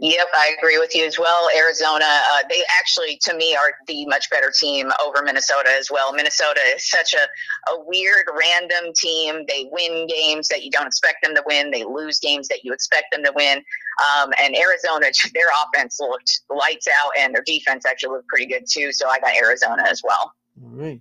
Yep, 0.00 0.28
I 0.34 0.54
agree 0.58 0.78
with 0.78 0.94
you 0.94 1.04
as 1.04 1.18
well. 1.18 1.48
Arizona, 1.56 2.04
uh, 2.04 2.38
they 2.48 2.62
actually, 2.78 3.18
to 3.22 3.34
me, 3.34 3.54
are 3.54 3.72
the 3.86 4.06
much 4.06 4.30
better 4.30 4.52
team 4.58 4.90
over 5.04 5.22
Minnesota 5.22 5.70
as 5.78 5.90
well. 5.90 6.12
Minnesota 6.12 6.60
is 6.74 6.88
such 6.88 7.14
a, 7.14 7.72
a 7.72 7.84
weird, 7.84 8.26
random 8.38 8.92
team. 8.96 9.44
They 9.48 9.68
win 9.70 10.06
games 10.06 10.48
that 10.48 10.64
you 10.64 10.70
don't 10.70 10.86
expect 10.86 11.22
them 11.22 11.34
to 11.34 11.42
win, 11.46 11.70
they 11.70 11.84
lose 11.84 12.18
games 12.18 12.48
that 12.48 12.64
you 12.64 12.72
expect 12.72 13.06
them 13.12 13.24
to 13.24 13.32
win. 13.34 13.58
Um, 13.58 14.30
and 14.42 14.56
Arizona, 14.56 15.06
their 15.34 15.48
offense 15.62 15.98
looked 16.00 16.40
lights 16.48 16.88
out, 16.88 17.12
and 17.18 17.34
their 17.34 17.44
defense 17.44 17.84
actually 17.84 18.16
looked 18.16 18.28
pretty 18.28 18.46
good 18.46 18.64
too. 18.70 18.92
So 18.92 19.08
I 19.08 19.18
got 19.18 19.36
Arizona 19.36 19.84
as 19.90 20.02
well. 20.02 20.34
All 20.62 20.70
right. 20.70 21.00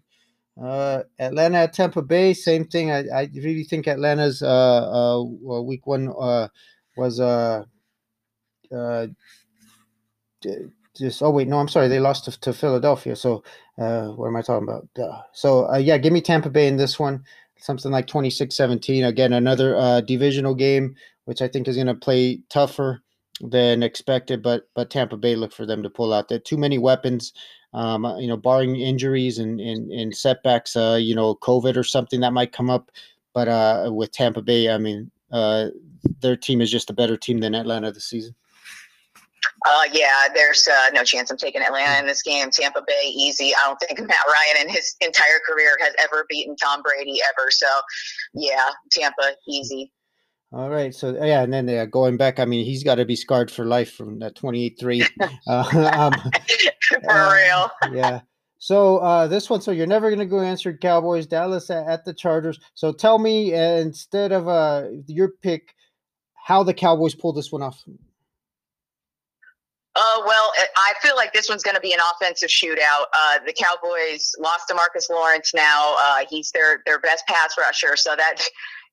Uh, 0.62 1.04
Atlanta 1.20 1.60
at 1.60 1.74
Tampa 1.74 2.02
Bay, 2.02 2.34
same 2.34 2.66
thing. 2.66 2.92
I, 2.92 3.06
I 3.16 3.30
really 3.34 3.64
think 3.64 3.88
Atlanta's 3.88 4.42
uh, 4.42 5.16
uh, 5.16 5.62
week 5.62 5.88
one 5.88 6.14
uh, 6.20 6.50
was. 6.98 7.20
Uh, 7.20 7.64
uh, 8.76 9.08
just 10.96 11.22
oh 11.22 11.30
wait 11.30 11.48
no 11.48 11.60
I'm 11.60 11.68
sorry 11.68 11.88
they 11.88 12.00
lost 12.00 12.26
to, 12.26 12.40
to 12.42 12.54
Philadelphia 12.54 13.16
so 13.16 13.44
uh, 13.78 14.08
what 14.08 14.28
am 14.28 14.36
I 14.36 14.42
talking 14.42 14.68
about 14.68 14.88
uh, 15.02 15.22
so 15.34 15.70
uh, 15.72 15.78
yeah 15.78 15.98
give 15.98 16.14
me 16.14 16.22
Tampa 16.22 16.50
Bay 16.50 16.68
in 16.68 16.78
this 16.78 17.00
one 17.00 17.24
something 17.58 17.92
like 17.92 18.08
26-17 18.08 19.08
again 19.08 19.34
another 19.34 19.76
uh, 19.78 20.02
divisional 20.02 20.56
game 20.56 20.96
which 21.26 21.42
I 21.42 21.48
think 21.48 21.68
is 21.68 21.76
going 21.76 21.88
to 21.88 21.96
play 21.96 22.42
tougher 22.50 23.02
than 23.42 23.84
expected 23.84 24.42
but 24.42 24.70
but 24.76 24.90
Tampa 24.90 25.18
Bay 25.18 25.36
look 25.36 25.54
for 25.54 25.66
them 25.66 25.84
to 25.84 25.90
pull 25.90 26.14
out 26.14 26.30
there 26.30 26.40
too 26.40 26.58
many 26.58 26.78
weapons 26.78 27.34
um, 27.74 28.06
uh, 28.06 28.18
you 28.18 28.28
know 28.28 28.38
barring 28.38 28.76
injuries 28.76 29.38
and 29.40 29.60
and, 29.60 29.92
and 29.92 30.16
setbacks 30.16 30.76
uh, 30.76 30.98
you 31.00 31.16
know 31.16 31.36
COVID 31.36 31.76
or 31.76 31.84
something 31.84 32.22
that 32.22 32.34
might 32.34 32.52
come 32.52 32.70
up 32.70 32.92
but 33.34 33.48
uh, 33.48 33.90
with 33.94 34.12
Tampa 34.12 34.42
Bay, 34.42 34.70
I 34.70 34.78
mean, 34.78 35.12
uh, 35.32 35.68
their 36.22 36.36
team 36.36 36.62
is 36.62 36.72
just 36.72 36.90
a 36.90 36.94
better 36.94 37.18
team 37.18 37.40
than 37.40 37.56
Atlanta 37.56 37.92
this 37.92 38.06
season. 38.06 38.36
Uh, 39.66 39.84
yeah, 39.92 40.28
there's 40.34 40.68
uh, 40.68 40.90
no 40.92 41.04
chance 41.04 41.30
I'm 41.30 41.38
taking 41.38 41.62
Atlanta 41.62 42.00
in 42.00 42.06
this 42.06 42.22
game. 42.22 42.50
Tampa 42.50 42.82
Bay, 42.86 43.12
easy. 43.14 43.54
I 43.56 43.68
don't 43.68 43.80
think 43.80 44.00
Matt 44.08 44.18
Ryan 44.28 44.68
in 44.68 44.74
his 44.74 44.96
entire 45.02 45.40
career 45.48 45.78
has 45.82 45.94
ever 46.00 46.26
beaten 46.30 46.56
Tom 46.56 46.82
Brady 46.82 47.20
ever. 47.28 47.52
So, 47.52 47.68
yeah, 48.34 48.70
Tampa, 48.92 49.36
easy. 49.48 49.92
All 50.52 50.70
right. 50.70 50.94
So, 50.96 51.12
yeah, 51.24 51.44
and 51.44 51.54
then 51.54 51.70
uh, 51.70 51.86
going 51.86 52.18
back, 52.18 52.40
I 52.40 52.46
mean, 52.46 52.66
he's 52.66 52.84
got 52.84 52.96
to 52.96 53.06
be 53.06 53.16
scarred 53.16 53.52
for 53.52 53.66
life 53.66 53.94
from 53.94 54.20
that 54.20 54.36
28 54.36 54.78
3. 54.80 55.06
Uh, 55.48 55.92
um, 55.96 56.32
for 57.04 57.12
uh, 57.12 57.36
real. 57.36 57.96
yeah. 57.96 58.22
So 58.60 58.98
uh, 58.98 59.28
this 59.28 59.50
one, 59.50 59.62
so 59.62 59.72
you're 59.72 59.88
never 59.88 60.10
going 60.10 60.20
to 60.20 60.26
go 60.26 60.42
answer 60.42 60.76
Cowboys, 60.76 61.26
Dallas 61.26 61.70
at, 61.70 61.88
at, 61.88 62.06
the 62.06 62.14
Chargers. 62.14 62.60
So 62.76 62.92
tell 62.92 63.18
me, 63.18 63.54
uh, 63.54 63.78
instead 63.78 64.32
of 64.32 64.48
uh, 64.48 64.88
your 65.08 65.30
pick, 65.42 65.74
how 66.36 66.64
the 66.64 66.74
Cowboys 66.74 67.16
pull 67.16 67.32
this 67.32 67.52
one 67.52 67.62
off. 67.62 67.82
Uh, 70.00 70.22
well, 70.26 70.54
I 70.78 70.94
feel 71.02 71.18
like 71.18 71.34
this 71.34 71.50
one's 71.50 71.62
going 71.62 71.76
to 71.76 71.82
be 71.82 71.92
an 71.92 72.00
offensive 72.14 72.48
shootout. 72.48 73.06
Uh, 73.14 73.40
the 73.46 73.54
Cowboys 73.54 74.32
lost 74.40 74.70
to 74.70 74.74
Marcus 74.74 75.10
Lawrence 75.10 75.52
now. 75.54 75.96
Uh, 76.00 76.24
he's 76.30 76.52
their, 76.52 76.82
their 76.86 77.00
best 77.00 77.28
pass 77.28 77.56
rusher. 77.60 77.98
So 77.98 78.16
that 78.16 78.42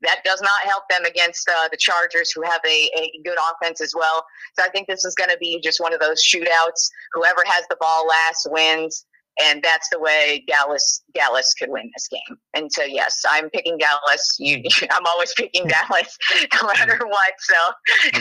that 0.02 0.22
does 0.24 0.42
not 0.42 0.60
help 0.64 0.82
them 0.90 1.04
against 1.04 1.48
uh, 1.48 1.68
the 1.70 1.76
Chargers, 1.76 2.30
who 2.30 2.42
have 2.42 2.60
a, 2.66 2.90
a 2.98 3.20
good 3.24 3.38
offense 3.50 3.80
as 3.80 3.94
well. 3.96 4.26
So 4.58 4.64
I 4.64 4.68
think 4.68 4.88
this 4.88 5.04
is 5.04 5.14
going 5.14 5.30
to 5.30 5.38
be 5.38 5.60
just 5.62 5.80
one 5.80 5.94
of 5.94 6.00
those 6.00 6.22
shootouts. 6.22 6.90
Whoever 7.14 7.42
has 7.46 7.64
the 7.70 7.76
ball 7.80 8.06
last 8.06 8.48
wins 8.50 9.06
and 9.42 9.62
that's 9.62 9.88
the 9.90 9.98
way 9.98 10.44
Dallas 10.46 11.02
Dallas 11.14 11.52
could 11.54 11.68
win 11.70 11.90
this 11.94 12.08
game. 12.08 12.38
And 12.54 12.72
so 12.72 12.84
yes, 12.84 13.22
I'm 13.28 13.50
picking 13.50 13.78
Dallas. 13.78 14.36
You, 14.38 14.62
I'm 14.90 15.06
always 15.06 15.32
picking 15.34 15.66
Dallas, 15.66 16.16
no 16.62 16.68
matter 16.68 16.98
what. 17.06 17.32
So 17.38 17.54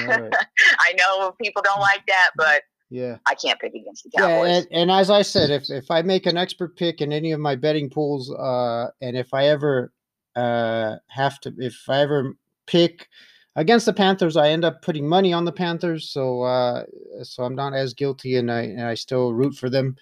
right. 0.07 0.33
I 0.79 0.93
know 0.97 1.33
people 1.41 1.61
don't 1.61 1.79
like 1.79 2.05
that, 2.07 2.31
but 2.35 2.63
yeah, 2.89 3.17
I 3.27 3.35
can't 3.35 3.59
pick 3.59 3.73
against 3.73 4.03
the 4.03 4.11
Cowboys. 4.11 4.29
Yeah, 4.29 4.57
and, 4.57 4.67
and, 4.71 4.91
as 4.91 5.09
I 5.09 5.21
said, 5.21 5.49
if 5.49 5.69
if 5.69 5.89
I 5.89 6.01
make 6.01 6.25
an 6.25 6.37
expert 6.37 6.77
pick 6.77 7.01
in 7.01 7.11
any 7.11 7.31
of 7.31 7.39
my 7.39 7.55
betting 7.55 7.89
pools, 7.89 8.31
uh, 8.31 8.89
and 9.01 9.17
if 9.17 9.33
I 9.33 9.47
ever 9.47 9.91
uh 10.35 10.97
have 11.09 11.39
to, 11.41 11.53
if 11.57 11.83
I 11.87 12.01
ever 12.01 12.35
pick 12.67 13.07
against 13.55 13.85
the 13.85 13.93
Panthers, 13.93 14.37
I 14.37 14.49
end 14.49 14.65
up 14.65 14.81
putting 14.81 15.07
money 15.07 15.33
on 15.33 15.45
the 15.45 15.51
Panthers. 15.51 16.09
So 16.09 16.41
uh, 16.41 16.83
so 17.23 17.43
I'm 17.43 17.55
not 17.55 17.73
as 17.73 17.93
guilty, 17.93 18.37
and 18.37 18.51
I 18.51 18.61
and 18.61 18.83
I 18.83 18.93
still 18.95 19.33
root 19.33 19.55
for 19.55 19.69
them 19.69 19.95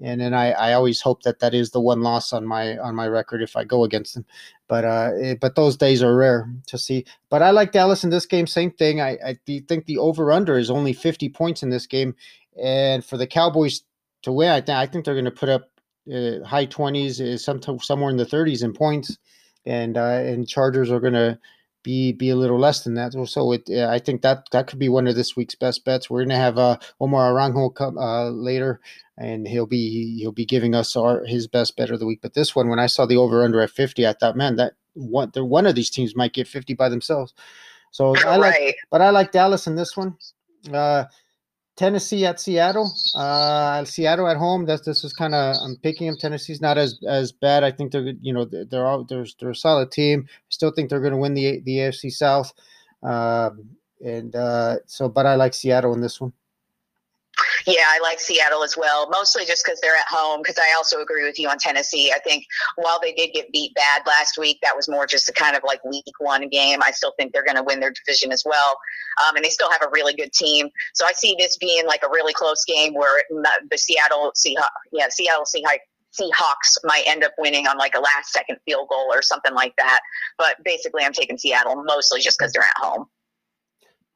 and 0.00 0.20
then 0.20 0.34
I, 0.34 0.52
I 0.52 0.72
always 0.72 1.00
hope 1.00 1.22
that 1.22 1.40
that 1.40 1.54
is 1.54 1.70
the 1.70 1.80
one 1.80 2.02
loss 2.02 2.32
on 2.32 2.46
my 2.46 2.78
on 2.78 2.94
my 2.94 3.06
record 3.06 3.42
if 3.42 3.56
I 3.56 3.64
go 3.64 3.84
against 3.84 4.14
them. 4.14 4.24
But 4.68 4.84
uh, 4.84 5.10
it, 5.14 5.26
eh, 5.26 5.34
but 5.40 5.54
those 5.54 5.76
days 5.76 6.02
are 6.02 6.16
rare 6.16 6.50
to 6.66 6.78
see. 6.78 7.04
But 7.28 7.42
I 7.42 7.50
like 7.50 7.72
Dallas 7.72 8.04
in 8.04 8.10
this 8.10 8.26
game. 8.26 8.46
Same 8.46 8.70
thing. 8.70 9.00
I 9.00 9.18
I 9.24 9.38
think 9.46 9.86
the 9.86 9.98
over 9.98 10.32
under 10.32 10.58
is 10.58 10.70
only 10.70 10.92
fifty 10.92 11.28
points 11.28 11.62
in 11.62 11.70
this 11.70 11.86
game, 11.86 12.14
and 12.60 13.04
for 13.04 13.16
the 13.16 13.26
Cowboys 13.26 13.82
to 14.22 14.32
win, 14.32 14.50
I 14.50 14.60
think 14.60 14.76
I 14.78 14.86
think 14.86 15.04
they're 15.04 15.14
going 15.14 15.24
to 15.24 15.30
put 15.30 15.48
up 15.48 15.70
uh, 16.12 16.44
high 16.44 16.66
twenties, 16.66 17.20
uh, 17.20 17.36
some 17.36 17.60
somewhere 17.80 18.10
in 18.10 18.16
the 18.16 18.24
thirties 18.26 18.62
in 18.62 18.72
points, 18.72 19.18
and 19.66 19.96
uh, 19.96 20.20
and 20.24 20.48
Chargers 20.48 20.90
are 20.90 21.00
going 21.00 21.12
to 21.14 21.38
be 21.82 22.12
be 22.12 22.30
a 22.30 22.36
little 22.36 22.58
less 22.58 22.84
than 22.84 22.94
that. 22.94 23.12
So 23.28 23.52
it, 23.52 23.68
I 23.70 23.98
think 23.98 24.22
that 24.22 24.46
that 24.52 24.66
could 24.66 24.78
be 24.78 24.88
one 24.88 25.06
of 25.06 25.14
this 25.14 25.36
week's 25.36 25.54
best 25.54 25.84
bets. 25.84 26.08
We're 26.08 26.24
gonna 26.24 26.36
have 26.36 26.58
uh, 26.58 26.78
Omar 27.00 27.32
Aranjo 27.32 27.74
come 27.74 27.98
uh, 27.98 28.30
later, 28.30 28.80
and 29.18 29.46
he'll 29.46 29.66
be 29.66 30.18
he'll 30.18 30.32
be 30.32 30.46
giving 30.46 30.74
us 30.74 30.96
our 30.96 31.24
his 31.24 31.46
best 31.46 31.76
bet 31.76 31.90
of 31.90 32.00
the 32.00 32.06
week. 32.06 32.20
But 32.22 32.34
this 32.34 32.54
one, 32.54 32.68
when 32.68 32.78
I 32.78 32.86
saw 32.86 33.06
the 33.06 33.16
over 33.16 33.44
under 33.44 33.60
at 33.60 33.70
fifty, 33.70 34.06
I 34.06 34.12
thought, 34.12 34.36
man, 34.36 34.56
that 34.56 34.74
one 34.94 35.30
one 35.34 35.66
of 35.66 35.74
these 35.74 35.90
teams 35.90 36.16
might 36.16 36.32
get 36.34 36.48
fifty 36.48 36.74
by 36.74 36.88
themselves. 36.88 37.34
So 37.90 38.16
I 38.16 38.36
like, 38.36 38.58
right. 38.58 38.74
but 38.90 39.02
I 39.02 39.10
like 39.10 39.32
Dallas 39.32 39.66
in 39.66 39.76
this 39.76 39.96
one. 39.96 40.16
Uh, 40.72 41.04
Tennessee 41.76 42.26
at 42.26 42.38
Seattle. 42.40 42.92
Uh, 43.14 43.84
Seattle 43.84 44.28
at 44.28 44.36
home. 44.36 44.66
That's 44.66 44.84
this 44.84 45.04
is 45.04 45.12
kind 45.12 45.34
of 45.34 45.56
I'm 45.62 45.76
picking 45.76 46.06
them. 46.06 46.16
Tennessee's 46.18 46.60
not 46.60 46.78
as 46.78 46.98
as 47.08 47.32
bad. 47.32 47.64
I 47.64 47.70
think 47.70 47.92
they're 47.92 48.12
you 48.20 48.32
know 48.32 48.44
they're 48.44 48.86
all, 48.86 49.04
they're, 49.04 49.26
they're 49.40 49.50
a 49.50 49.56
solid 49.56 49.90
team. 49.90 50.26
I 50.28 50.32
still 50.50 50.70
think 50.70 50.90
they're 50.90 51.00
going 51.00 51.12
to 51.12 51.18
win 51.18 51.34
the 51.34 51.60
the 51.60 51.78
AFC 51.78 52.12
South. 52.12 52.52
Um, 53.02 53.70
and 54.04 54.34
uh, 54.36 54.76
so, 54.86 55.08
but 55.08 55.26
I 55.26 55.36
like 55.36 55.54
Seattle 55.54 55.94
in 55.94 56.00
this 56.00 56.20
one. 56.20 56.32
Yeah, 57.66 57.84
I 57.86 58.00
like 58.00 58.20
Seattle 58.20 58.64
as 58.64 58.76
well, 58.76 59.08
mostly 59.10 59.44
just 59.44 59.64
because 59.64 59.80
they're 59.80 59.96
at 59.96 60.06
home. 60.08 60.40
Because 60.42 60.58
I 60.58 60.74
also 60.76 61.00
agree 61.00 61.24
with 61.24 61.38
you 61.38 61.48
on 61.48 61.58
Tennessee. 61.58 62.12
I 62.14 62.18
think 62.18 62.44
while 62.76 62.98
they 63.00 63.12
did 63.12 63.32
get 63.32 63.52
beat 63.52 63.74
bad 63.74 64.02
last 64.06 64.38
week, 64.38 64.58
that 64.62 64.76
was 64.76 64.88
more 64.88 65.06
just 65.06 65.28
a 65.28 65.32
kind 65.32 65.56
of 65.56 65.62
like 65.64 65.84
week 65.84 66.04
one 66.18 66.48
game. 66.48 66.80
I 66.82 66.90
still 66.90 67.12
think 67.18 67.32
they're 67.32 67.44
going 67.44 67.56
to 67.56 67.62
win 67.62 67.80
their 67.80 67.92
division 67.92 68.32
as 68.32 68.42
well. 68.44 68.78
Um, 69.26 69.36
and 69.36 69.44
they 69.44 69.50
still 69.50 69.70
have 69.70 69.82
a 69.82 69.90
really 69.92 70.14
good 70.14 70.32
team. 70.32 70.68
So 70.94 71.06
I 71.06 71.12
see 71.12 71.36
this 71.38 71.56
being 71.56 71.86
like 71.86 72.02
a 72.04 72.10
really 72.10 72.32
close 72.32 72.64
game 72.64 72.94
where 72.94 73.22
the 73.30 73.78
Seattle 73.78 74.32
Seahawks, 74.36 74.68
yeah, 74.92 75.08
Seattle 75.08 75.44
Seahawks. 75.44 75.78
Seahawks 76.12 76.76
might 76.84 77.04
end 77.06 77.24
up 77.24 77.32
winning 77.38 77.66
on 77.66 77.78
like 77.78 77.94
a 77.94 77.98
last 77.98 78.32
second 78.32 78.58
field 78.66 78.86
goal 78.90 79.08
or 79.10 79.22
something 79.22 79.54
like 79.54 79.74
that. 79.78 80.00
But 80.36 80.56
basically, 80.62 81.04
I'm 81.04 81.14
taking 81.14 81.38
Seattle 81.38 81.82
mostly 81.84 82.20
just 82.20 82.38
because 82.38 82.52
they're 82.52 82.62
at 82.62 82.76
home. 82.76 83.06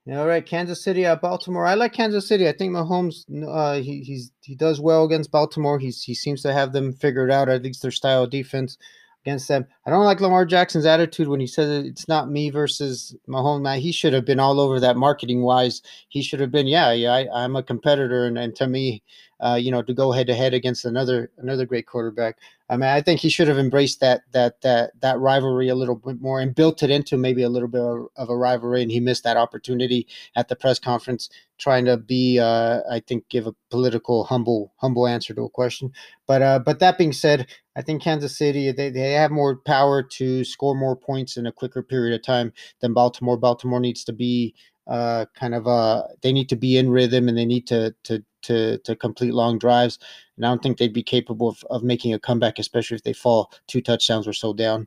All 0.08 0.26
right, 0.26 0.46
Kansas 0.46 0.84
City 0.84 1.04
at 1.04 1.20
Baltimore. 1.20 1.66
I 1.66 1.74
like 1.74 1.92
Kansas 1.92 2.28
City. 2.28 2.48
I 2.48 2.52
think 2.52 2.72
Mahomes, 2.72 3.24
uh, 3.48 3.82
he 3.82 4.02
he's 4.02 4.30
he 4.40 4.54
does 4.54 4.80
well 4.80 5.04
against 5.04 5.32
Baltimore. 5.32 5.80
He's 5.80 6.00
he 6.02 6.14
seems 6.14 6.42
to 6.42 6.52
have 6.52 6.72
them 6.72 6.92
figured 6.92 7.30
out. 7.30 7.48
At 7.48 7.62
least 7.62 7.82
their 7.82 7.90
style 7.90 8.22
of 8.22 8.30
defense 8.30 8.78
against 9.26 9.48
them. 9.48 9.66
I 9.84 9.90
don't 9.90 10.04
like 10.04 10.20
Lamar 10.20 10.46
Jackson's 10.46 10.86
attitude 10.86 11.26
when 11.26 11.40
he 11.40 11.48
says 11.48 11.84
it's 11.84 12.06
not 12.06 12.30
me 12.30 12.50
versus 12.50 13.16
Mahomes. 13.28 13.62
Man, 13.62 13.80
he 13.80 13.90
should 13.90 14.12
have 14.12 14.24
been 14.24 14.38
all 14.38 14.60
over 14.60 14.78
that 14.78 14.96
marketing 14.96 15.42
wise. 15.42 15.82
He 16.08 16.22
should 16.22 16.38
have 16.38 16.52
been, 16.52 16.68
yeah, 16.68 16.92
yeah, 16.92 17.12
I, 17.12 17.44
am 17.44 17.56
a 17.56 17.62
competitor, 17.62 18.26
and, 18.26 18.38
and 18.38 18.54
to 18.54 18.68
me, 18.68 19.02
uh, 19.40 19.58
you 19.60 19.70
know, 19.70 19.82
to 19.82 19.92
go 19.92 20.12
head 20.12 20.26
to 20.26 20.34
head 20.34 20.54
against 20.54 20.84
another 20.84 21.30
another 21.38 21.66
great 21.66 21.86
quarterback. 21.86 22.38
I 22.68 22.76
mean, 22.76 22.88
I 22.88 23.00
think 23.00 23.20
he 23.20 23.28
should 23.28 23.48
have 23.48 23.58
embraced 23.58 24.00
that 24.00 24.22
that 24.32 24.60
that 24.62 24.98
that 25.00 25.18
rivalry 25.18 25.68
a 25.68 25.74
little 25.74 25.94
bit 25.94 26.20
more 26.20 26.40
and 26.40 26.54
built 26.54 26.82
it 26.82 26.90
into 26.90 27.16
maybe 27.16 27.42
a 27.42 27.48
little 27.48 27.68
bit 27.68 27.82
of 28.16 28.30
a 28.30 28.36
rivalry. 28.36 28.82
And 28.82 28.90
he 28.90 28.98
missed 28.98 29.24
that 29.24 29.36
opportunity 29.36 30.06
at 30.34 30.48
the 30.48 30.56
press 30.56 30.78
conference, 30.78 31.28
trying 31.58 31.84
to 31.84 31.96
be, 31.96 32.38
uh, 32.40 32.80
I 32.90 33.00
think, 33.00 33.28
give 33.28 33.46
a 33.46 33.54
political 33.70 34.24
humble 34.24 34.72
humble 34.78 35.06
answer 35.06 35.34
to 35.34 35.42
a 35.42 35.50
question. 35.50 35.92
But 36.26 36.42
uh, 36.42 36.58
but 36.60 36.78
that 36.80 36.98
being 36.98 37.12
said, 37.12 37.46
I 37.76 37.82
think 37.82 38.02
Kansas 38.02 38.36
City 38.36 38.72
they, 38.72 38.90
they 38.90 39.12
have 39.12 39.30
more 39.30 39.56
power 39.56 40.02
to 40.02 40.44
score 40.44 40.74
more 40.74 40.96
points 40.96 41.36
in 41.36 41.46
a 41.46 41.52
quicker 41.52 41.82
period 41.82 42.14
of 42.14 42.24
time 42.24 42.52
than 42.80 42.94
Baltimore. 42.94 43.36
Baltimore 43.36 43.80
needs 43.80 44.02
to 44.04 44.12
be 44.12 44.54
uh, 44.86 45.26
kind 45.34 45.54
of 45.54 45.66
uh, 45.66 46.04
they 46.22 46.32
need 46.32 46.48
to 46.48 46.56
be 46.56 46.76
in 46.76 46.90
rhythm 46.90 47.28
and 47.28 47.36
they 47.36 47.44
need 47.44 47.66
to 47.68 47.94
to 48.04 48.22
to 48.42 48.78
to 48.78 48.96
complete 48.96 49.34
long 49.34 49.58
drives. 49.58 49.98
And 50.36 50.44
I 50.44 50.48
don't 50.48 50.62
think 50.62 50.78
they'd 50.78 50.92
be 50.92 51.02
capable 51.02 51.48
of, 51.48 51.64
of 51.70 51.82
making 51.82 52.14
a 52.14 52.18
comeback, 52.18 52.58
especially 52.58 52.96
if 52.96 53.02
they 53.02 53.12
fall 53.12 53.52
two 53.66 53.80
touchdowns 53.80 54.26
or 54.28 54.32
so 54.32 54.52
down. 54.52 54.86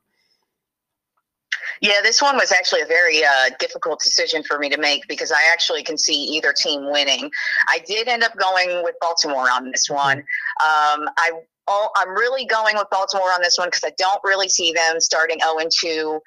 Yeah, 1.82 2.02
this 2.04 2.22
one 2.22 2.36
was 2.36 2.52
actually 2.52 2.82
a 2.82 2.86
very 2.86 3.24
uh, 3.24 3.50
difficult 3.60 4.02
decision 4.02 4.44
for 4.44 4.60
me 4.60 4.70
to 4.70 4.78
make 4.78 5.08
because 5.08 5.32
I 5.32 5.42
actually 5.52 5.84
can 5.84 5.98
see 5.98 6.16
either 6.36 6.54
team 6.54 6.92
winning. 6.92 7.32
I 7.68 7.80
did 7.88 8.08
end 8.08 8.24
up 8.24 8.36
going 8.38 8.84
with 8.84 8.96
Baltimore 9.00 9.50
on 9.50 9.72
this 9.72 9.90
one. 9.90 10.18
Um, 10.20 11.08
I 11.18 11.32
I'm 11.96 12.10
really 12.10 12.46
going 12.46 12.76
with 12.76 12.90
Baltimore 12.90 13.28
on 13.28 13.42
this 13.42 13.58
one 13.58 13.68
because 13.68 13.84
I 13.84 13.92
don't 13.98 14.20
really 14.24 14.50
see 14.50 14.74
them 14.74 15.00
starting 15.00 15.40
0 15.40 15.60
and 15.60 15.72
2. 15.72 16.20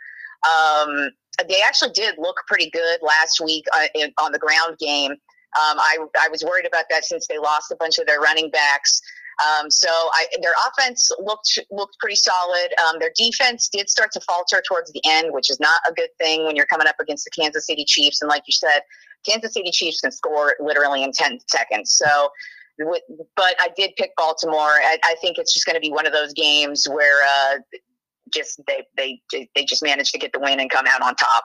Um, 0.44 1.10
they 1.48 1.60
actually 1.64 1.92
did 1.92 2.16
look 2.18 2.36
pretty 2.46 2.70
good 2.70 2.98
last 3.02 3.40
week 3.44 3.64
uh, 3.74 3.86
in, 3.94 4.12
on 4.18 4.32
the 4.32 4.38
ground 4.38 4.78
game. 4.78 5.12
Um, 5.12 5.78
I, 5.78 5.98
I 6.18 6.28
was 6.28 6.42
worried 6.42 6.66
about 6.66 6.84
that 6.90 7.04
since 7.04 7.26
they 7.26 7.38
lost 7.38 7.70
a 7.70 7.76
bunch 7.76 7.98
of 7.98 8.06
their 8.06 8.20
running 8.20 8.50
backs. 8.50 9.00
Um, 9.42 9.70
so 9.70 9.88
I, 9.88 10.26
their 10.40 10.54
offense 10.68 11.10
looked 11.18 11.58
looked 11.70 11.98
pretty 11.98 12.16
solid. 12.16 12.68
Um, 12.86 12.98
their 12.98 13.12
defense 13.16 13.68
did 13.68 13.88
start 13.88 14.12
to 14.12 14.20
falter 14.20 14.62
towards 14.66 14.92
the 14.92 15.00
end, 15.04 15.32
which 15.32 15.50
is 15.50 15.58
not 15.58 15.80
a 15.88 15.92
good 15.92 16.10
thing 16.18 16.44
when 16.46 16.56
you're 16.56 16.66
coming 16.66 16.86
up 16.86 16.96
against 17.00 17.24
the 17.24 17.30
Kansas 17.30 17.66
City 17.66 17.84
Chiefs. 17.84 18.20
And 18.20 18.28
like 18.28 18.42
you 18.46 18.52
said, 18.52 18.80
Kansas 19.26 19.54
City 19.54 19.70
Chiefs 19.70 20.00
can 20.00 20.12
score 20.12 20.56
literally 20.60 21.02
in 21.02 21.12
10 21.12 21.38
seconds. 21.48 21.92
So, 21.92 22.30
but 22.78 23.54
I 23.60 23.68
did 23.76 23.92
pick 23.96 24.10
Baltimore. 24.16 24.56
I, 24.56 24.98
I 25.04 25.14
think 25.20 25.38
it's 25.38 25.52
just 25.52 25.66
going 25.66 25.76
to 25.76 25.80
be 25.80 25.90
one 25.90 26.06
of 26.06 26.12
those 26.12 26.32
games 26.32 26.86
where 26.90 27.22
uh, 27.22 27.58
just 28.32 28.60
they 28.66 28.86
they 28.96 29.20
they 29.54 29.64
just 29.64 29.82
managed 29.82 30.12
to 30.12 30.18
get 30.18 30.32
the 30.32 30.40
win 30.40 30.60
and 30.60 30.70
come 30.70 30.86
out 30.86 31.02
on 31.02 31.14
top. 31.16 31.44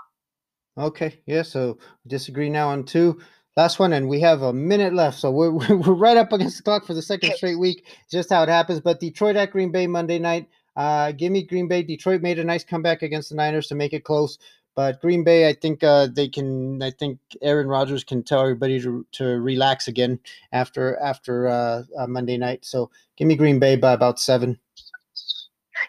Okay, 0.78 1.20
yeah. 1.26 1.42
So 1.42 1.78
disagree 2.06 2.50
now 2.50 2.70
on 2.70 2.84
two. 2.84 3.20
Last 3.56 3.80
one, 3.80 3.94
and 3.94 4.08
we 4.08 4.20
have 4.20 4.44
a 4.44 4.54
minute 4.54 4.94
left, 4.94 5.18
so 5.18 5.32
we're 5.32 5.52
we're 5.76 5.94
right 5.94 6.18
up 6.18 6.32
against 6.32 6.58
the 6.58 6.64
clock 6.64 6.86
for 6.86 6.94
the 6.94 7.02
second 7.02 7.34
straight 7.34 7.60
week. 7.60 7.86
Just 8.10 8.30
how 8.30 8.44
it 8.44 8.50
happens. 8.50 8.80
But 8.80 9.00
Detroit 9.00 9.36
at 9.36 9.52
Green 9.52 9.72
Bay 9.72 9.88
Monday 9.88 10.20
night. 10.20 10.48
Uh, 10.76 11.12
give 11.12 11.32
me 11.32 11.42
Green 11.42 11.68
Bay. 11.68 11.82
Detroit 11.82 12.22
made 12.22 12.38
a 12.38 12.44
nice 12.44 12.64
comeback 12.64 13.02
against 13.02 13.30
the 13.30 13.36
Niners 13.36 13.66
to 13.68 13.76
make 13.76 13.94
it 13.94 14.04
close. 14.04 14.38
But 14.76 15.02
Green 15.02 15.24
Bay, 15.24 15.50
I 15.50 15.54
think 15.54 15.84
uh, 15.84 16.06
they 16.06 16.30
can. 16.30 16.84
I 16.84 16.92
think 16.92 17.18
Aaron 17.42 17.68
Rodgers 17.68 18.04
can 18.04 18.22
tell 18.22 18.42
everybody 18.42 18.80
to, 18.82 19.08
to 19.14 19.26
relax 19.40 19.88
again 19.88 20.20
after 20.52 20.96
after 21.00 21.48
uh, 21.48 21.82
uh, 21.98 22.06
Monday 22.06 22.38
night. 22.38 22.64
So 22.64 22.92
give 23.16 23.28
me 23.28 23.36
Green 23.36 23.58
Bay 23.58 23.76
by 23.76 23.94
about 23.94 24.20
seven. 24.20 24.60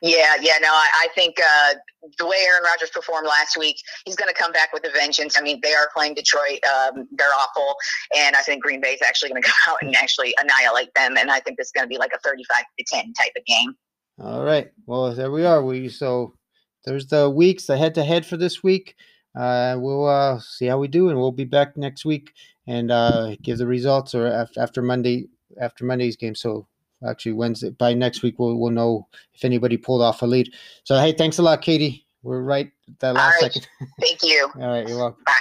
Yeah, 0.03 0.37
yeah, 0.41 0.55
no, 0.61 0.69
I, 0.69 0.89
I 0.95 1.09
think 1.15 1.39
uh, 1.41 1.75
the 2.19 2.27
way 2.27 2.37
Aaron 2.47 2.63
Rodgers 2.65 2.91
performed 2.91 3.27
last 3.27 3.57
week, 3.57 3.77
he's 4.05 4.17
going 4.17 4.29
to 4.29 4.35
come 4.35 4.53
back 4.53 4.73
with 4.73 4.85
a 4.85 4.91
vengeance. 4.91 5.37
I 5.37 5.43
mean, 5.43 5.61
they 5.63 5.75
are 5.75 5.89
playing 5.95 6.15
Detroit; 6.15 6.61
um, 6.65 7.09
they're 7.13 7.35
awful, 7.37 7.75
and 8.17 8.37
I 8.37 8.43
think 8.43 8.63
Green 8.63 8.81
Bay 8.81 8.93
is 8.93 9.03
actually 9.03 9.31
going 9.31 9.43
to 9.43 9.49
come 9.49 9.75
out 9.75 9.79
and 9.83 9.97
actually 9.97 10.35
annihilate 10.41 10.95
them. 10.95 11.17
And 11.17 11.31
I 11.31 11.41
think 11.41 11.59
is 11.61 11.73
going 11.73 11.85
to 11.85 11.89
be 11.89 11.99
like 11.99 12.13
a 12.15 12.19
thirty-five 12.21 12.65
to 12.79 12.85
ten 12.87 13.13
type 13.15 13.33
of 13.37 13.45
game. 13.45 13.75
All 14.23 14.45
right, 14.45 14.71
well, 14.87 15.15
there 15.15 15.31
we 15.31 15.45
are. 15.45 15.63
We 15.63 15.89
so 15.89 16.35
there's 16.85 17.07
the 17.09 17.29
weeks, 17.29 17.67
the 17.67 17.77
head-to-head 17.77 18.25
for 18.25 18.37
this 18.37 18.63
week. 18.63 18.95
Uh, 19.39 19.77
we'll 19.79 20.07
uh, 20.07 20.39
see 20.41 20.67
how 20.67 20.79
we 20.79 20.89
do, 20.89 21.09
and 21.09 21.19
we'll 21.19 21.33
be 21.33 21.45
back 21.45 21.77
next 21.77 22.05
week 22.05 22.33
and 22.67 22.91
uh, 22.91 23.37
give 23.43 23.59
the 23.59 23.67
results 23.67 24.15
or 24.15 24.27
after, 24.27 24.61
after 24.61 24.83
Monday 24.83 25.27
after 25.61 25.85
Monday's 25.85 26.17
game. 26.17 26.35
So 26.35 26.67
actually 27.07 27.33
Wednesday 27.33 27.71
by 27.71 27.95
next 27.95 28.23
week 28.23 28.39
we'll 28.39 28.57
we'll 28.57 28.71
know 28.71 29.07
if 29.35 29.45
anybody 29.45 29.77
pulled 29.77 30.03
off 30.03 30.23
a 30.23 30.27
lead. 30.27 30.53
So 30.85 30.99
hey, 30.99 31.13
thanks 31.13 31.39
a 31.39 31.43
lot, 31.43 31.63
Katie. 31.63 32.07
We're 32.23 32.43
right 32.43 32.71
that 33.01 33.15
last 33.15 33.43
right. 33.43 33.53
second. 33.53 33.69
Thank 34.01 34.23
you. 34.23 34.51
All 34.61 34.69
right, 34.69 34.87
you're 34.89 34.99
welcome. 34.99 35.23
Bye. 35.25 35.33